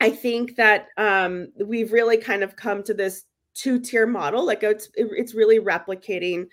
[0.00, 4.44] i think that um we've really kind of come to this two tier model.
[4.44, 6.46] Like it's it's really replicating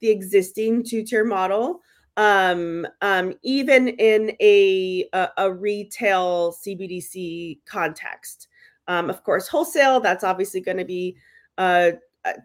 [0.00, 1.80] the existing two tier model
[2.18, 8.48] um um even in a, a a, retail cbdc context
[8.86, 11.16] um of course wholesale that's obviously going to be
[11.56, 11.92] uh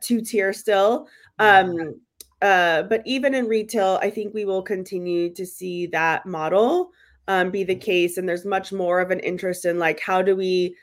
[0.01, 1.07] two tier still
[1.39, 1.99] um
[2.41, 6.91] uh, but even in retail, I think we will continue to see that model
[7.27, 8.17] um, be the case.
[8.17, 10.75] And there's much more of an interest in like, how do we,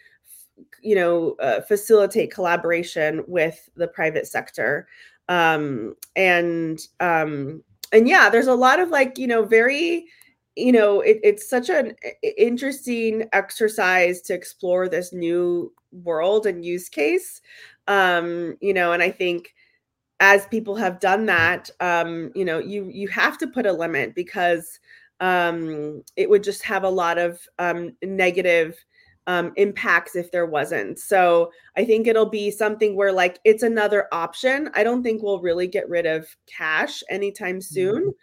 [0.82, 4.88] you know, uh, facilitate collaboration with the private sector?
[5.28, 7.62] Um, and, um,
[7.94, 10.06] and yeah, there's a lot of like, you know, very,
[10.56, 11.94] you know, it, it's such an
[12.38, 17.40] interesting exercise to explore this new world and use case.
[17.88, 19.54] Um, you know, and I think,
[20.20, 24.14] as people have done that um, you know you you have to put a limit
[24.14, 24.78] because
[25.20, 28.76] um, it would just have a lot of um, negative
[29.26, 30.98] um, impacts if there wasn't.
[30.98, 34.70] So i think it'll be something where like it's another option.
[34.74, 38.14] I don't think we'll really get rid of cash anytime soon.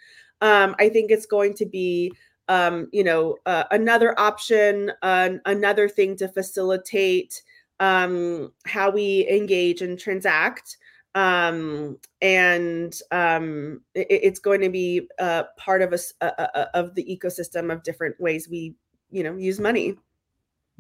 [0.42, 0.74] Mm-hmm.
[0.80, 2.12] i think it's going to be
[2.48, 7.42] um, you know uh, another option uh, another thing to facilitate
[7.82, 10.78] um, how we engage and transact.
[11.16, 17.74] Um, and um, it, it's going to be uh, part of a, of the ecosystem
[17.74, 18.76] of different ways we
[19.10, 19.98] you know use money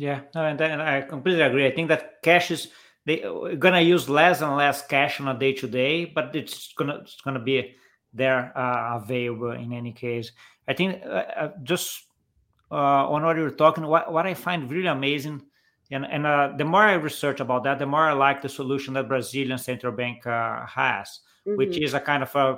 [0.02, 2.70] yeah no, and, and i completely agree i think that cash is
[3.06, 6.74] they are gonna use less and less cash on a day to day but it's
[6.74, 7.76] gonna it's gonna be
[8.12, 10.32] there uh, available in any case
[10.68, 12.08] i think uh, uh just
[12.72, 15.42] uh, on what you're talking what, what i find really amazing
[15.92, 18.94] and, and uh, the more I research about that, the more I like the solution
[18.94, 21.58] that Brazilian central bank uh, has, mm-hmm.
[21.58, 22.58] which is a kind of a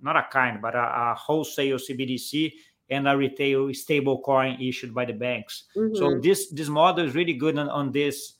[0.00, 2.52] not a kind, but a, a wholesale CBDC
[2.90, 5.64] and a retail stable coin issued by the banks.
[5.76, 5.96] Mm-hmm.
[5.96, 8.34] So this this model is really good on, on this,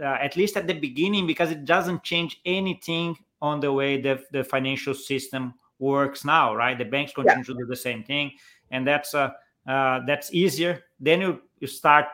[0.00, 4.22] uh, at least at the beginning, because it doesn't change anything on the way the,
[4.32, 6.78] the financial system works now, right?
[6.78, 7.54] The banks continue yeah.
[7.54, 8.32] to do the same thing,
[8.70, 9.30] and that's uh,
[9.66, 10.84] uh, that's easier.
[11.00, 12.06] Then you you start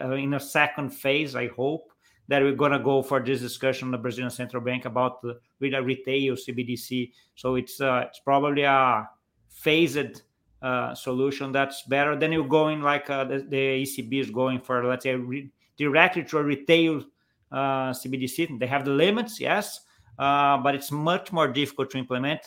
[0.00, 1.92] uh, in a second phase, I hope
[2.28, 5.38] that we're going to go for this discussion on the Brazilian Central Bank about the
[5.60, 7.12] with a retail CBDC.
[7.34, 9.08] So it's uh, it's probably a
[9.48, 10.22] phased
[10.62, 14.84] uh, solution that's better than you going like uh, the, the, ECB is going for,
[14.84, 17.04] let's say, re- directly to a retail
[17.52, 18.58] uh, CBDC.
[18.58, 19.80] They have the limits, yes,
[20.18, 22.40] uh, but it's much more difficult to implement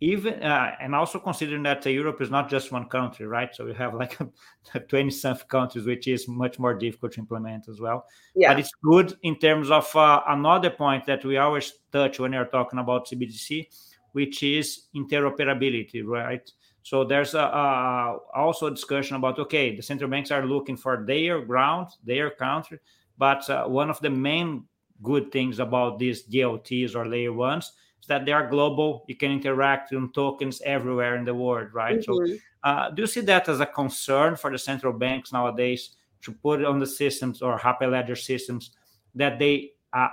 [0.00, 3.54] even uh, and also considering that Europe is not just one country, right?
[3.54, 4.18] So you have like
[4.88, 8.04] 20 something countries, which is much more difficult to implement as well.
[8.34, 8.52] Yeah.
[8.52, 12.44] But it's good in terms of uh, another point that we always touch when you're
[12.44, 13.68] talking about CBDC,
[14.12, 16.50] which is interoperability, right?
[16.86, 21.04] So there's a, a, also a discussion about okay, the central banks are looking for
[21.04, 22.78] their ground, their country,
[23.18, 24.62] but uh, one of the main
[25.02, 29.04] good things about these DLTs or layer ones is that they are global.
[29.08, 31.98] You can interact on tokens everywhere in the world, right?
[31.98, 32.34] Mm-hmm.
[32.34, 36.30] So, uh, do you see that as a concern for the central banks nowadays to
[36.30, 38.76] put on the systems or Hyperledger systems
[39.16, 40.10] that they uh,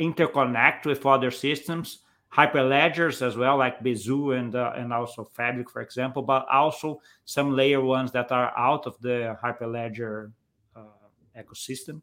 [0.00, 1.98] interconnect with other systems,
[2.36, 7.56] Hyperledgers as well, like Besu and uh, and also Fabric, for example, but also some
[7.56, 10.32] layer ones that are out of the Hyperledger
[10.76, 10.80] uh,
[11.38, 12.02] ecosystem?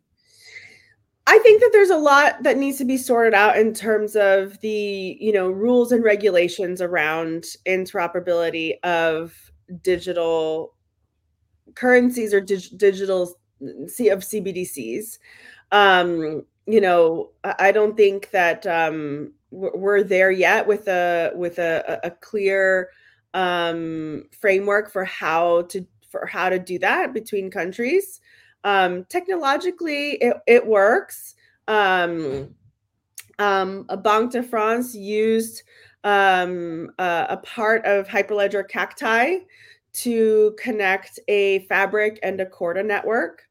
[1.25, 4.59] I think that there's a lot that needs to be sorted out in terms of
[4.59, 9.33] the, you know, rules and regulations around interoperability of
[9.81, 10.73] digital
[11.75, 13.39] currencies or dig- digital
[13.87, 15.17] C of CBDCs.
[15.71, 21.99] Um, you know, I don't think that um, we're there yet with a with a,
[22.03, 22.89] a clear
[23.33, 28.19] um, framework for how to for how to do that between countries.
[28.63, 31.35] Um, technologically, it, it works.
[31.67, 32.55] Um,
[33.39, 35.63] um, a Banque de France used
[36.03, 39.39] um, a, a, part of Hyperledger Cacti
[39.93, 43.43] to connect a Fabric and a Corda network.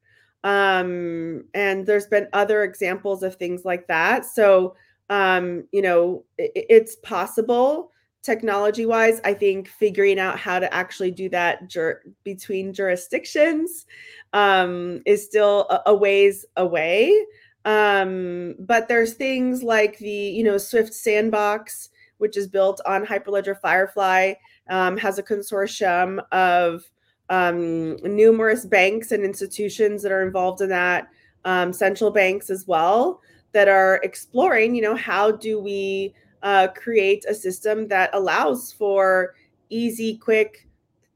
[0.45, 4.25] Um, and there's been other examples of things like that.
[4.25, 4.75] So,
[5.13, 7.93] um, you know, it, it's possible
[8.23, 9.21] technology wise.
[9.25, 13.85] I think figuring out how to actually do that jur- between jurisdictions
[14.33, 17.27] um, is still a, a ways away.
[17.67, 23.61] Um, but there's things like the, you know, Swift Sandbox, which is built on Hyperledger
[23.61, 24.33] Firefly,
[24.71, 26.83] um, has a consortium of
[27.29, 31.09] um, numerous banks and institutions that are involved in that,
[31.45, 33.21] um, central banks as well,
[33.53, 39.35] that are exploring, you know, how do we uh, create a system that allows for
[39.71, 40.69] easy, quick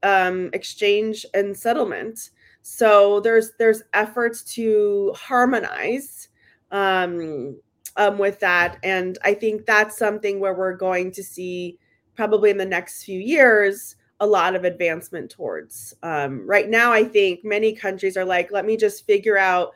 [0.03, 2.31] um, exchange and settlement.
[2.63, 6.29] So there's there's efforts to harmonize
[6.71, 7.57] um,
[7.97, 11.79] um, with that, and I think that's something where we're going to see
[12.15, 15.95] probably in the next few years a lot of advancement towards.
[16.03, 19.73] Um, right now, I think many countries are like, let me just figure out,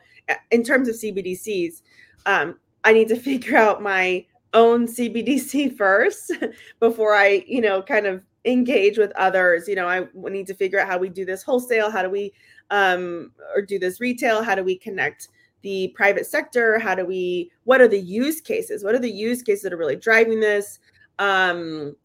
[0.49, 1.81] in terms of CBDCs,
[2.25, 6.31] um, I need to figure out my own CBDC first
[6.79, 9.67] before I, you know, kind of engage with others.
[9.67, 12.33] You know, I need to figure out how we do this wholesale, how do we,
[12.69, 15.29] um, or do this retail, how do we connect
[15.61, 18.83] the private sector, how do we, what are the use cases?
[18.83, 20.79] What are the use cases that are really driving this?
[21.19, 21.95] Um,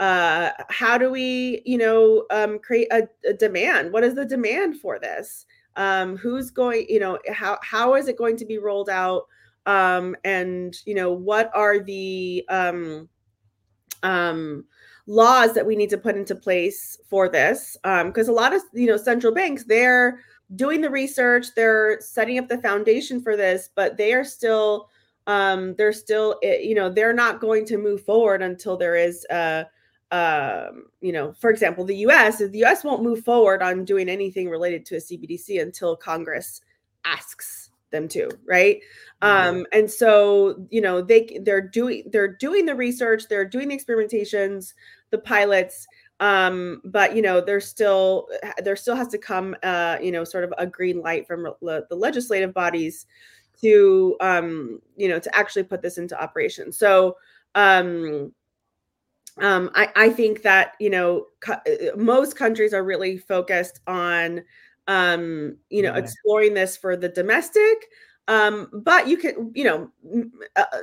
[0.00, 4.80] uh, how do we you know um, create a, a, demand what is the demand
[4.80, 5.44] for this
[5.76, 9.26] um, who's going you know how how is it going to be rolled out
[9.70, 13.08] um, and you know what are the um,
[14.02, 14.64] um,
[15.06, 17.76] laws that we need to put into place for this?
[17.82, 20.20] Because um, a lot of you know central banks they're
[20.56, 24.88] doing the research they're setting up the foundation for this but they are still
[25.28, 29.24] um, they're still eh, you know they're not going to move forward until there is
[29.30, 29.64] a
[30.12, 34.50] um, you know, for example, the US, the US won't move forward on doing anything
[34.50, 36.62] related to a CBDC until Congress
[37.04, 38.80] asks them to, right?
[39.22, 43.78] Um, and so, you know, they they're doing they're doing the research, they're doing the
[43.78, 44.74] experimentations,
[45.10, 45.86] the pilots,
[46.20, 48.28] um, but you know, there's still
[48.58, 51.86] there still has to come uh, you know, sort of a green light from the
[51.90, 53.06] legislative bodies
[53.60, 56.72] to um, you know, to actually put this into operation.
[56.72, 57.16] So
[57.56, 58.32] um
[59.40, 64.42] um, I, I think that you know co- uh, most countries are really focused on
[64.90, 65.98] um, you know yeah.
[65.98, 67.88] exploring this for the domestic
[68.28, 69.90] um, but you can you know
[70.56, 70.80] a, a,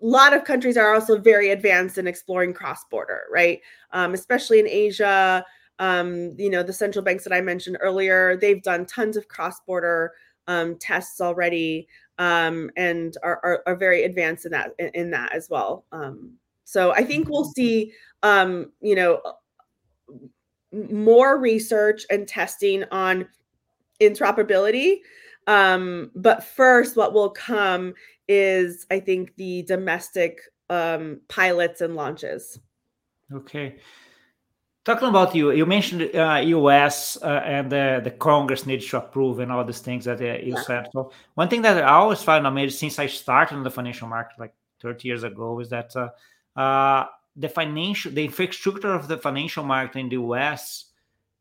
[0.00, 3.60] lot of countries are also very advanced in exploring cross border right?
[3.92, 5.44] Um, especially in asia
[5.78, 9.58] um, you know the central banks that i mentioned earlier they've done tons of cross
[9.60, 10.12] border
[10.46, 11.88] um, tests already
[12.18, 15.84] um, and are, are, are, very advanced in that in, in that as well.
[15.92, 16.32] Um,
[16.64, 17.92] so I think we'll see,
[18.22, 19.20] um, you know,
[20.72, 23.26] more research and testing on
[24.00, 24.98] interoperability.
[25.46, 27.94] Um, but first, what will come
[28.28, 32.58] is, I think, the domestic um, pilots and launches.
[33.32, 33.76] Okay.
[34.84, 37.18] Talking about you, you mentioned uh, U.S.
[37.20, 40.54] Uh, and the, the Congress needs to approve and all these things that uh, you
[40.54, 40.62] yeah.
[40.62, 40.88] said.
[40.92, 44.38] So one thing that I always find amazing since I started in the financial market
[44.38, 46.08] like 30 years ago is that uh,
[46.58, 47.06] uh,
[47.38, 50.86] the financial, the infrastructure of the financial market in the US,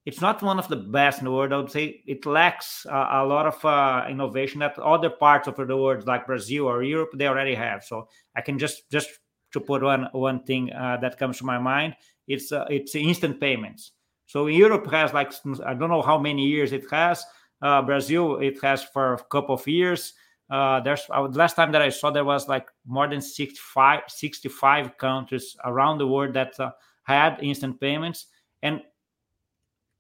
[0.06, 1.52] it's not one of the best in the world.
[1.52, 5.56] I would say it lacks uh, a lot of uh, innovation that other parts of
[5.56, 7.84] the world, like Brazil or Europe, they already have.
[7.84, 9.10] So I can just just
[9.54, 11.95] to put one one thing uh, that comes to my mind,
[12.28, 13.91] it's uh, it's instant payments.
[14.28, 15.34] So Europe has like
[15.66, 17.26] I don't know how many years it has.
[17.62, 20.14] Uh, Brazil it has for a couple of years.
[20.50, 24.98] Uh, there's uh, last time that I saw there was like more than 65, 65
[24.98, 26.72] countries around the world that uh,
[27.04, 28.28] had instant payments,
[28.62, 28.82] and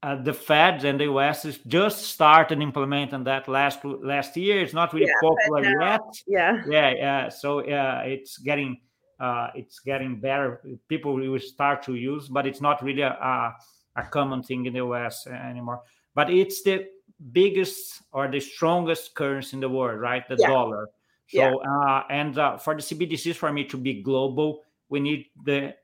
[0.03, 4.61] uh, the Fed and the US is just started implementing that last last year.
[4.61, 6.01] It's not really yeah, popular yet.
[6.27, 7.29] Yeah, yeah, yeah.
[7.29, 8.79] So yeah, it's getting
[9.19, 10.61] uh, it's getting better.
[10.87, 13.55] People will start to use, but it's not really a, a,
[13.95, 15.81] a common thing in the US anymore.
[16.13, 16.85] But it's the
[17.31, 20.27] biggest or the strongest currency in the world, right?
[20.27, 20.47] The yeah.
[20.47, 20.89] dollar.
[21.27, 21.53] So, yeah.
[21.53, 25.75] uh, and uh, for the CBDCs, for me to be global, we need the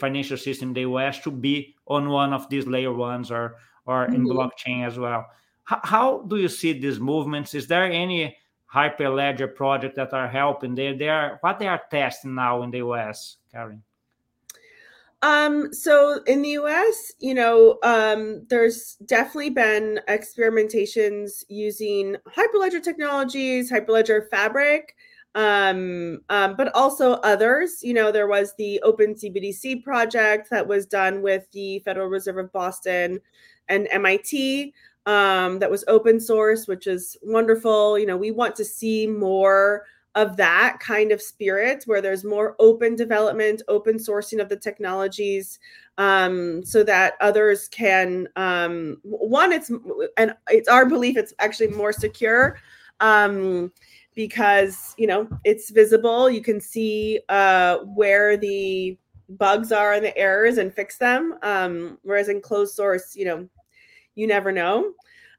[0.00, 3.56] financial system in the US to be on one of these layer ones or
[3.86, 4.14] or mm-hmm.
[4.14, 5.26] in blockchain as well.
[5.70, 7.54] H- how do you see these movements?
[7.54, 8.36] Is there any
[8.72, 10.74] hyperledger project that are helping?
[10.74, 13.82] They they are what they are testing now in the US, Karen.
[15.22, 23.70] Um, so in the US, you know, um, there's definitely been experimentations using Hyperledger technologies,
[23.70, 24.96] Hyperledger Fabric,
[25.36, 27.82] um, um, but also others.
[27.82, 32.38] You know, there was the Open CBDC project that was done with the Federal Reserve
[32.38, 33.20] of Boston
[33.68, 34.74] and MIT.
[35.06, 37.98] um, that was open source, which is wonderful.
[37.98, 39.84] You know, we want to see more
[40.14, 45.58] of that kind of spirit where there's more open development, open sourcing of the technologies,
[45.98, 48.28] um, so that others can.
[48.36, 49.70] Um, one, it's
[50.16, 52.58] and it's our belief it's actually more secure.
[53.00, 53.72] Um,
[54.14, 58.98] because you know it's visible you can see uh, where the
[59.30, 63.48] bugs are and the errors and fix them um, whereas in closed source you know
[64.14, 64.92] you never know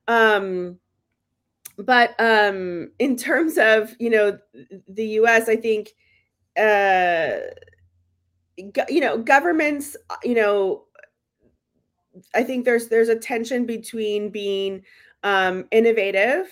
[0.08, 0.78] um,
[1.78, 4.38] but um, in terms of you know
[4.88, 5.90] the us i think
[6.58, 7.38] uh,
[8.90, 10.84] you know governments you know
[12.36, 14.84] i think there's there's a tension between being
[15.24, 16.48] um, innovative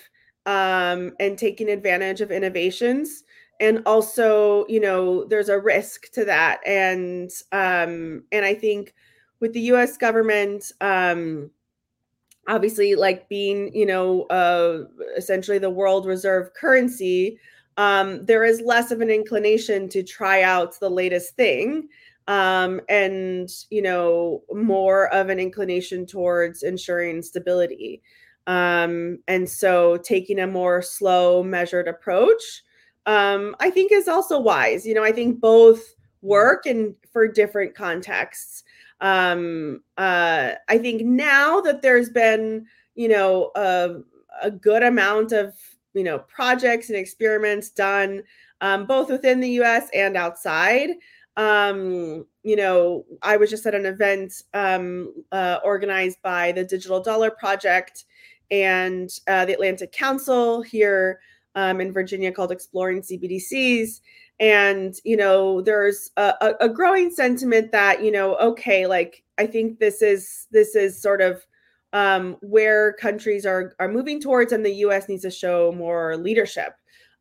[0.45, 3.23] um, and taking advantage of innovations.
[3.59, 6.65] And also you know there's a risk to that.
[6.65, 8.93] And um, and i think
[9.39, 11.51] with the us government um,
[12.47, 14.83] obviously like being you know uh,
[15.17, 17.37] essentially the world reserve currency
[17.77, 21.87] um, there is less of an inclination to try out the latest thing
[22.27, 28.01] um, and you know more of an inclination towards ensuring stability
[28.47, 32.63] um, and so taking a more slow, measured approach,
[33.05, 34.85] um, I think is also wise.
[34.85, 35.81] You know, I think both
[36.21, 38.63] work and for different contexts.
[39.01, 43.95] Um, uh, I think now that there's been, you know, a,
[44.41, 45.55] a good amount of,
[45.93, 48.23] you know, projects and experiments done
[48.61, 50.91] um, both within the US and outside.
[51.35, 57.01] Um, you know, I was just at an event um, uh, organized by the Digital
[57.01, 58.05] Dollar Project
[58.51, 61.19] and uh, the Atlantic Council here
[61.55, 64.01] um, in Virginia called Exploring CBDCs.
[64.41, 69.79] And, you know, there's a, a growing sentiment that, you know, okay, like I think
[69.79, 71.45] this is this is sort of
[71.93, 75.07] um, where countries are are moving towards, and the U.S.
[75.07, 76.73] needs to show more leadership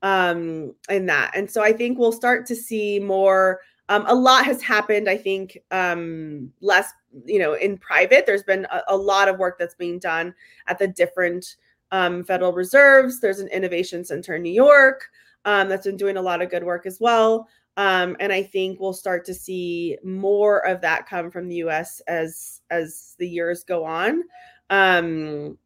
[0.02, 1.32] um, in that.
[1.36, 3.60] And so I think we'll start to see more.
[3.90, 5.08] Um, a lot has happened.
[5.08, 6.90] I think um, less
[7.24, 10.34] you know in private there's been a, a lot of work that's being done
[10.66, 11.56] at the different
[11.92, 15.06] um, federal reserves there's an innovation center in new york
[15.44, 17.48] um, that's been doing a lot of good work as well.
[17.76, 22.00] Um, and i think we'll start to see more of that come from the us
[22.08, 24.22] as as the years go on.
[24.70, 25.56] Um,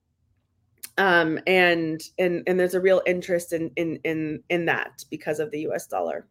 [0.99, 5.51] um, and and and there's a real interest in in in in that because of
[5.51, 6.27] the us dollar.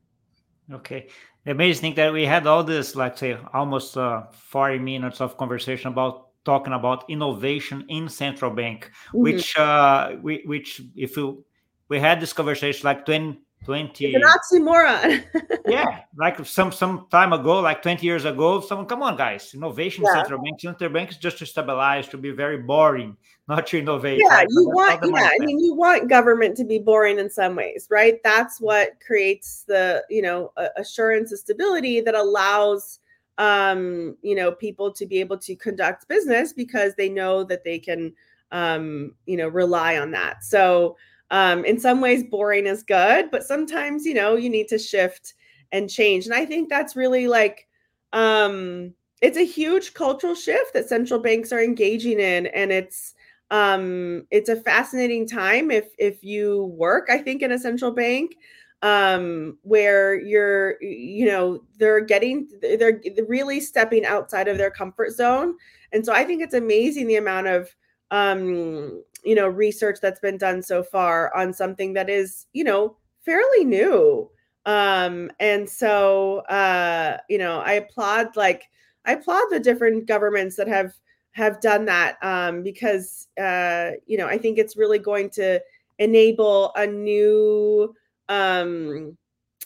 [0.71, 1.07] Okay.
[1.45, 6.29] Amazing that we had all this, let's say, almost uh, 40 minutes of conversation about
[6.45, 9.21] talking about innovation in central bank, mm-hmm.
[9.21, 11.43] which uh, we, which if you
[11.89, 15.23] we had this conversation like 20, 20 it's an oxymoron.
[15.67, 20.03] Yeah like some some time ago like 20 years ago someone come on guys innovation
[20.05, 20.13] yeah.
[20.13, 23.17] central bank central bank is just to stabilize to be very boring
[23.47, 24.19] not to innovate.
[24.21, 24.47] Yeah right?
[24.49, 28.21] you want yeah i mean you want government to be boring in some ways right?
[28.23, 32.99] That's what creates the you know assurance of stability that allows
[33.39, 37.79] um you know people to be able to conduct business because they know that they
[37.79, 38.13] can
[38.51, 40.43] um you know rely on that.
[40.43, 40.95] So
[41.33, 45.33] um, in some ways boring is good but sometimes you know you need to shift
[45.73, 46.25] and change.
[46.25, 47.67] And i think that's really like
[48.13, 53.15] um, it's a huge cultural shift that central banks are engaging in and it's
[53.49, 58.35] um, it's a fascinating time if if you work i think in a central bank
[58.83, 65.55] um, where you're you know they're getting they're really stepping outside of their comfort zone.
[65.93, 67.75] And so i think it's amazing the amount of
[68.11, 72.97] um, you know research that's been done so far on something that is you know
[73.23, 74.29] fairly new.
[74.65, 78.63] Um and so uh you know i applaud like
[79.05, 80.93] i applaud the different governments that have
[81.31, 85.59] have done that um because uh you know i think it's really going to
[85.99, 87.93] enable a new
[88.29, 89.17] um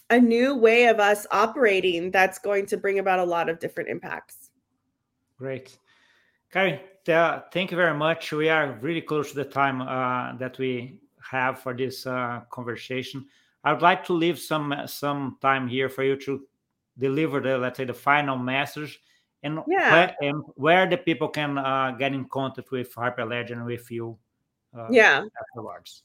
[0.09, 3.89] a new way of us operating that's going to bring about a lot of different
[3.89, 4.49] impacts.
[5.37, 5.77] Great.
[6.51, 6.79] Karen,
[7.09, 8.31] uh, thank you very much.
[8.31, 10.99] We are really close to the time uh, that we
[11.31, 13.25] have for this uh, conversation.
[13.63, 16.45] I would like to leave some some time here for you to
[16.97, 18.99] deliver the let's say the final message
[19.43, 19.91] and yeah.
[19.91, 24.17] where, and where the people can uh, get in contact with Hyperledger and with you.
[24.77, 25.23] Uh, yeah.
[25.41, 26.03] Afterwards.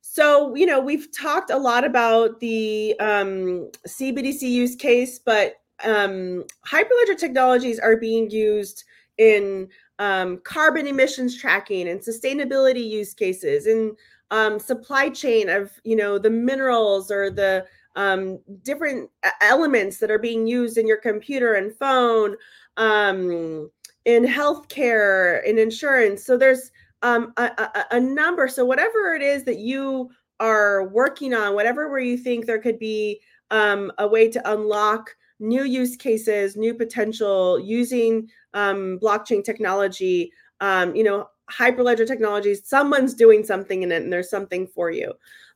[0.00, 6.44] So you know we've talked a lot about the um, CBDC use case, but um,
[6.66, 8.84] Hyperledger technologies are being used
[9.18, 9.68] in
[9.98, 13.96] um, carbon emissions tracking and sustainability use cases and
[14.30, 19.10] um, supply chain of you know the minerals or the um, different
[19.42, 22.36] elements that are being used in your computer and phone
[22.78, 23.70] um,
[24.06, 26.70] in healthcare in insurance so there's
[27.02, 28.48] um, a, a, a number.
[28.48, 32.78] So whatever it is that you are working on, whatever where you think there could
[32.78, 33.20] be
[33.50, 40.94] um, a way to unlock new use cases, new potential using um, blockchain technology, um,
[40.94, 45.12] you know, hyperledger technologies, someone's doing something in it and there's something for you.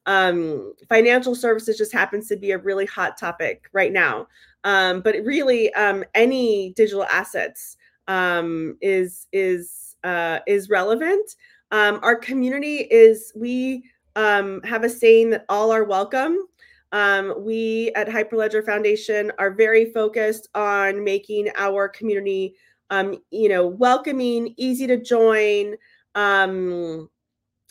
[0.06, 4.28] Um, financial services just happens to be a really hot topic right now.
[4.64, 7.76] Um, but really, um, any digital assets
[8.08, 11.36] um, is is uh, is relevant.
[11.70, 16.38] Our community is we have a saying that all are welcome.
[16.96, 22.54] Um, we at Hyperledger Foundation are very focused on making our community,
[22.88, 25.76] um, you know, welcoming, easy to join,
[26.14, 27.10] um,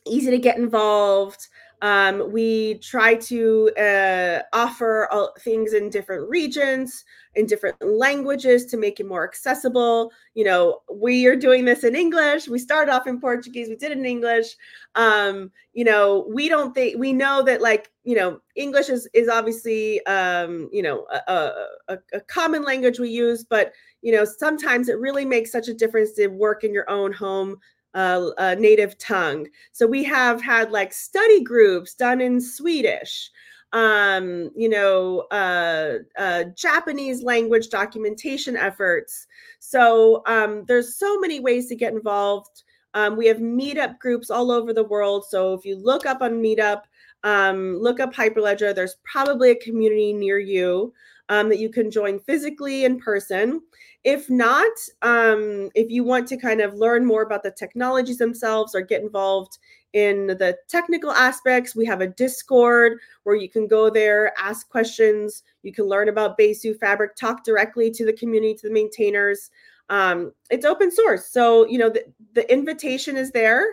[0.05, 1.47] easy to get involved.
[1.85, 7.05] Um, we try to uh, offer uh, things in different regions,
[7.35, 10.11] in different languages to make it more accessible.
[10.33, 12.47] You know, we are doing this in English.
[12.47, 13.69] We started off in Portuguese.
[13.69, 14.55] We did it in English.
[14.95, 19.29] Um, you know, we don't think we know that like you know English is is
[19.29, 21.53] obviously um, you know a,
[21.87, 25.73] a, a common language we use, but you know sometimes it really makes such a
[25.73, 27.57] difference to work in your own home
[27.95, 29.47] uh, native tongue.
[29.71, 33.31] So we have had like study groups done in Swedish,
[33.73, 39.27] um, you know, uh, uh, Japanese language documentation efforts.
[39.59, 42.63] So um, there's so many ways to get involved.
[42.93, 45.25] Um, we have meetup groups all over the world.
[45.29, 46.83] So if you look up on Meetup,
[47.23, 50.93] um, look up Hyperledger, there's probably a community near you
[51.29, 53.61] um, that you can join physically in person.
[54.05, 58.75] If not, um, if you want to kind of learn more about the technologies themselves
[58.75, 59.57] or get involved
[59.93, 65.41] in the technical aspects, we have a Discord where you can go there, ask questions.
[65.63, 69.49] You can learn about Besu Fabric, talk directly to the community, to the maintainers.
[69.89, 71.27] Um, it's open source.
[71.27, 73.65] So, you know, the, the invitation is there.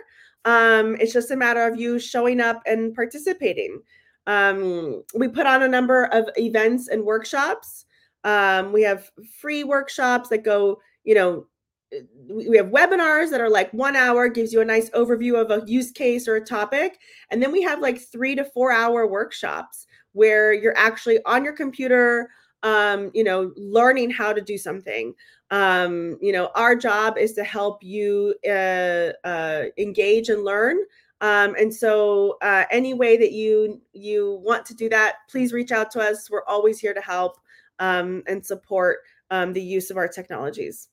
[0.45, 3.81] Um, it's just a matter of you showing up and participating.
[4.25, 7.85] Um, we put on a number of events and workshops.
[8.23, 11.45] Um, we have free workshops that go, you know,
[11.91, 15.51] eh, we have webinars that are like one hour, gives you a nice overview of
[15.51, 16.99] a use case or a topic.
[17.31, 21.53] And then we have like three to four hour workshops where you're actually on your
[21.53, 22.29] computer,
[22.63, 25.13] um, you know, learning how to do something.
[25.51, 30.77] Um, you know, our job is to help you uh, uh, engage and learn
[31.23, 35.71] um, and so, uh, any way that you you want to do that, please reach
[35.71, 36.29] out to us.
[36.29, 37.37] We're always here to help
[37.79, 38.99] um, and support
[39.29, 40.89] um, the use of our technologies.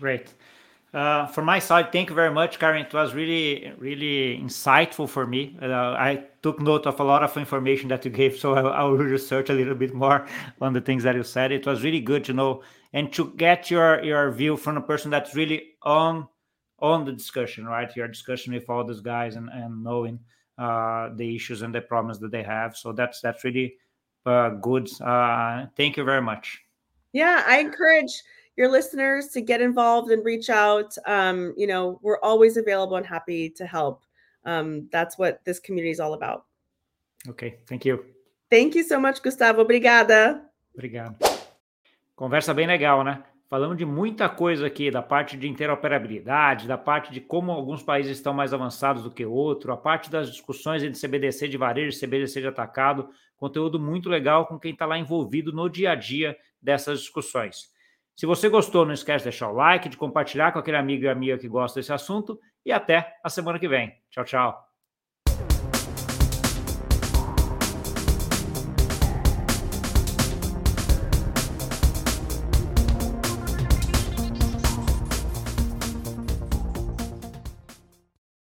[0.00, 0.32] Great.
[0.94, 2.86] Uh, from my side, thank you very much, Karen.
[2.86, 5.54] It was really, really insightful for me.
[5.60, 8.82] Uh, I took note of a lot of information that you gave, so I, I
[8.84, 10.26] will research a little bit more
[10.60, 11.52] on the things that you said.
[11.52, 12.62] It was really good to know
[12.94, 16.26] and to get your your view from a person that's really on
[16.78, 17.94] on the discussion, right?
[17.94, 20.20] Your discussion with all these guys and, and knowing
[20.56, 22.76] uh, the issues and the problems that they have.
[22.76, 23.76] So that's that's really
[24.26, 24.88] uh, good.
[25.00, 26.62] Uh, thank you very much.
[27.12, 28.22] Yeah, I encourage
[28.56, 30.94] your listeners to get involved and reach out.
[31.06, 34.02] Um, you know, we're always available and happy to help.
[34.44, 36.46] Um, that's what this community is all about.
[37.28, 38.04] Okay, thank you.
[38.50, 39.64] Thank you so much, Gustavo.
[39.64, 40.42] Obrigada.
[40.74, 41.16] Obrigado.
[42.16, 43.22] Conversa bem legal, né?
[43.48, 48.18] Falamos de muita coisa aqui, da parte de interoperabilidade, da parte de como alguns países
[48.18, 51.98] estão mais avançados do que outro, a parte das discussões entre CBDC de varejo e
[51.98, 56.36] CBDC de atacado, conteúdo muito legal com quem está lá envolvido no dia a dia
[56.60, 57.72] dessas discussões.
[58.14, 61.08] Se você gostou, não esquece de deixar o like, de compartilhar com aquele amigo e
[61.08, 63.94] amiga que gosta desse assunto e até a semana que vem.
[64.10, 64.67] Tchau, tchau.